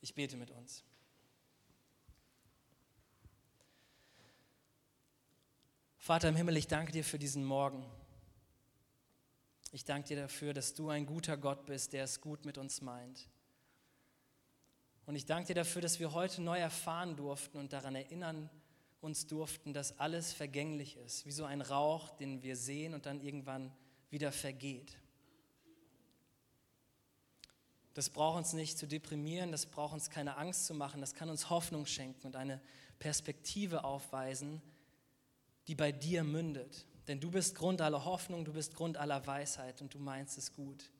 Ich 0.00 0.14
bete 0.14 0.36
mit 0.36 0.52
uns. 0.52 0.84
Vater 5.98 6.28
im 6.28 6.36
Himmel, 6.36 6.56
ich 6.56 6.68
danke 6.68 6.92
dir 6.92 7.02
für 7.02 7.18
diesen 7.18 7.44
Morgen. 7.44 7.84
Ich 9.72 9.84
danke 9.84 10.06
dir 10.06 10.20
dafür, 10.22 10.54
dass 10.54 10.74
du 10.74 10.88
ein 10.88 11.04
guter 11.04 11.36
Gott 11.36 11.66
bist, 11.66 11.94
der 11.94 12.04
es 12.04 12.20
gut 12.20 12.44
mit 12.44 12.58
uns 12.58 12.80
meint. 12.80 13.26
Und 15.06 15.16
ich 15.16 15.26
danke 15.26 15.48
dir 15.48 15.54
dafür, 15.54 15.82
dass 15.82 15.98
wir 16.00 16.12
heute 16.12 16.42
neu 16.42 16.58
erfahren 16.58 17.16
durften 17.16 17.58
und 17.58 17.72
daran 17.72 17.94
erinnern 17.94 18.48
uns 19.00 19.26
durften, 19.26 19.72
dass 19.72 19.98
alles 19.98 20.32
vergänglich 20.32 20.96
ist, 20.96 21.26
wie 21.26 21.32
so 21.32 21.44
ein 21.44 21.60
Rauch, 21.60 22.10
den 22.10 22.42
wir 22.42 22.56
sehen 22.56 22.94
und 22.94 23.04
dann 23.04 23.20
irgendwann 23.20 23.72
wieder 24.10 24.30
vergeht. 24.30 24.96
Das 27.94 28.08
braucht 28.08 28.38
uns 28.38 28.52
nicht 28.52 28.78
zu 28.78 28.86
deprimieren, 28.86 29.52
das 29.52 29.66
braucht 29.66 29.92
uns 29.92 30.08
keine 30.08 30.36
Angst 30.36 30.66
zu 30.66 30.74
machen, 30.74 31.00
das 31.00 31.14
kann 31.14 31.28
uns 31.28 31.50
Hoffnung 31.50 31.84
schenken 31.84 32.26
und 32.26 32.36
eine 32.36 32.60
Perspektive 33.00 33.84
aufweisen, 33.84 34.62
die 35.66 35.74
bei 35.74 35.92
dir 35.92 36.24
mündet. 36.24 36.86
Denn 37.08 37.20
du 37.20 37.30
bist 37.30 37.56
Grund 37.56 37.80
aller 37.80 38.04
Hoffnung, 38.04 38.44
du 38.44 38.52
bist 38.52 38.74
Grund 38.74 38.96
aller 38.96 39.26
Weisheit 39.26 39.82
und 39.82 39.92
du 39.92 39.98
meinst 39.98 40.38
es 40.38 40.54
gut. 40.54 40.90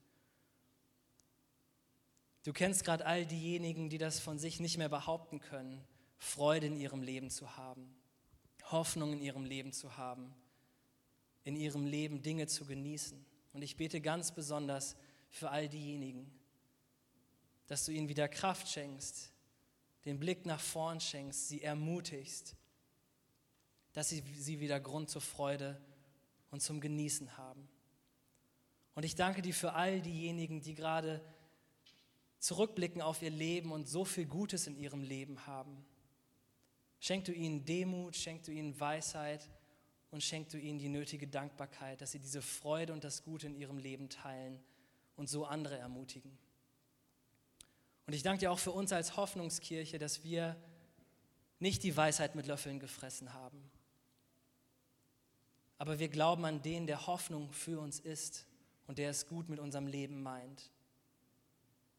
Du 2.45 2.53
kennst 2.53 2.85
gerade 2.85 3.07
all 3.07 3.25
diejenigen, 3.25 3.89
die 3.89 3.99
das 3.99 4.19
von 4.19 4.39
sich 4.39 4.59
nicht 4.59 4.77
mehr 4.77 4.89
behaupten 4.89 5.41
können, 5.41 5.85
Freude 6.19 6.67
in 6.67 6.77
ihrem 6.77 7.03
Leben 7.03 7.31
zu 7.31 7.57
haben, 7.57 7.95
Hoffnung 8.71 9.13
in 9.13 9.21
ihrem 9.21 9.45
Leben 9.45 9.73
zu 9.73 9.97
haben, 9.97 10.35
in 11.45 11.57
ihrem 11.57 11.87
Leben 11.87 12.23
Dinge 12.23 12.47
zu 12.47 12.65
genießen. 12.65 13.25
Und 13.53 13.63
ich 13.63 13.77
bete 13.77 14.01
ganz 14.01 14.33
besonders 14.33 14.97
für 15.31 15.51
all 15.51 15.69
diejenigen, 15.69 16.31
dass 17.67 17.85
du 17.85 17.93
ihnen 17.93 18.09
wieder 18.09 18.29
Kraft 18.29 18.69
schenkst, 18.69 19.33
den 20.05 20.19
Blick 20.19 20.47
nach 20.47 20.61
vorn 20.61 21.01
schenkst, 21.01 21.49
sie 21.49 21.63
ermutigst, 21.63 22.57
dass 23.93 24.09
sie, 24.09 24.23
sie 24.37 24.59
wieder 24.59 24.81
Grund 24.81 25.11
zur 25.11 25.23
Freude 25.23 25.81
und 26.51 26.61
zum 26.61 26.81
Genießen 26.81 27.37
haben. 27.37 27.69
Und 28.95 29.05
ich 29.05 29.15
danke 29.15 29.43
dir 29.43 29.55
für 29.55 29.75
all 29.75 30.01
diejenigen, 30.03 30.61
die 30.61 30.75
gerade 30.75 31.25
zurückblicken 32.43 33.01
auf 33.01 33.23
ihr 33.23 33.31
Leben 33.31 33.71
und 33.71 33.89
so 33.89 34.05
viel 34.05 34.27
Gutes 34.27 34.67
in 34.67 34.77
ihrem 34.77 35.05
Leben 35.05 35.47
haben. 35.47 35.87
Schenk 36.99 37.25
du 37.25 37.33
ihnen 37.33 37.65
Demut, 37.65 38.17
schenk 38.17 38.43
du 38.43 38.51
ihnen 38.51 38.79
Weisheit 38.81 39.49
und 40.11 40.25
schenk 40.25 40.49
du 40.49 40.59
ihnen 40.59 40.81
die 40.81 40.89
nötige 40.89 41.29
Dankbarkeit, 41.29 42.01
dass 42.01 42.11
sie 42.11 42.19
diese 42.19 42.43
Freude 42.43 42.93
und 42.93 43.05
das 43.05 43.23
Gute 43.23 43.47
in 43.47 43.55
ihrem 43.55 43.79
Leben 43.79 44.09
teilen 44.09 44.61
und 45.15 45.29
so 45.29 45.45
andere 45.45 45.79
ermutigen. 45.79 46.37
Und 48.09 48.13
ich 48.13 48.25
danke 48.25 48.41
dir 48.41 48.51
auch 48.51 48.59
für 48.59 48.73
uns 48.73 48.93
als 48.93 49.17
Hoffnungskirche, 49.17 50.01
dass 50.01 50.25
wir 50.25 50.57
nicht 51.61 51.85
die 51.85 51.97
Weisheit 51.97 52.35
mit 52.35 52.49
Löffeln 52.49 52.81
gefressen 52.81 53.35
haben. 53.35 53.71
Aber 55.79 56.01
wir 56.01 56.09
glauben 56.09 56.45
an 56.45 56.61
den, 56.61 56.89
der 56.89 57.07
Hoffnung 57.07 57.53
für 57.53 57.79
uns 57.79 58.01
ist 58.01 58.47
und 58.89 58.99
der 58.99 59.11
es 59.11 59.29
gut 59.29 59.49
mit 59.49 59.61
unserem 59.61 59.87
Leben 59.87 60.23
meint. 60.25 60.73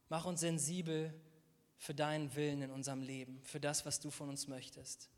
Mach 0.10 0.26
uns 0.26 0.42
sensibel 0.42 1.14
für 1.78 1.94
deinen 1.94 2.34
Willen 2.36 2.62
in 2.62 2.72
unserem 2.72 3.02
Leben, 3.02 3.42
für 3.44 3.60
das, 3.60 3.86
was 3.86 4.00
du 4.00 4.10
von 4.10 4.30
uns 4.30 4.48
möchtest. 4.48 5.10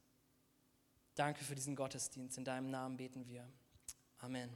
Danke 1.16 1.44
für 1.44 1.56
diesen 1.56 1.76
Gottesdienst. 1.76 2.38
In 2.38 2.46
deinem 2.46 2.70
Namen 2.70 2.98
beten 2.98 3.28
wir. 3.28 3.48
Amen. 4.20 4.50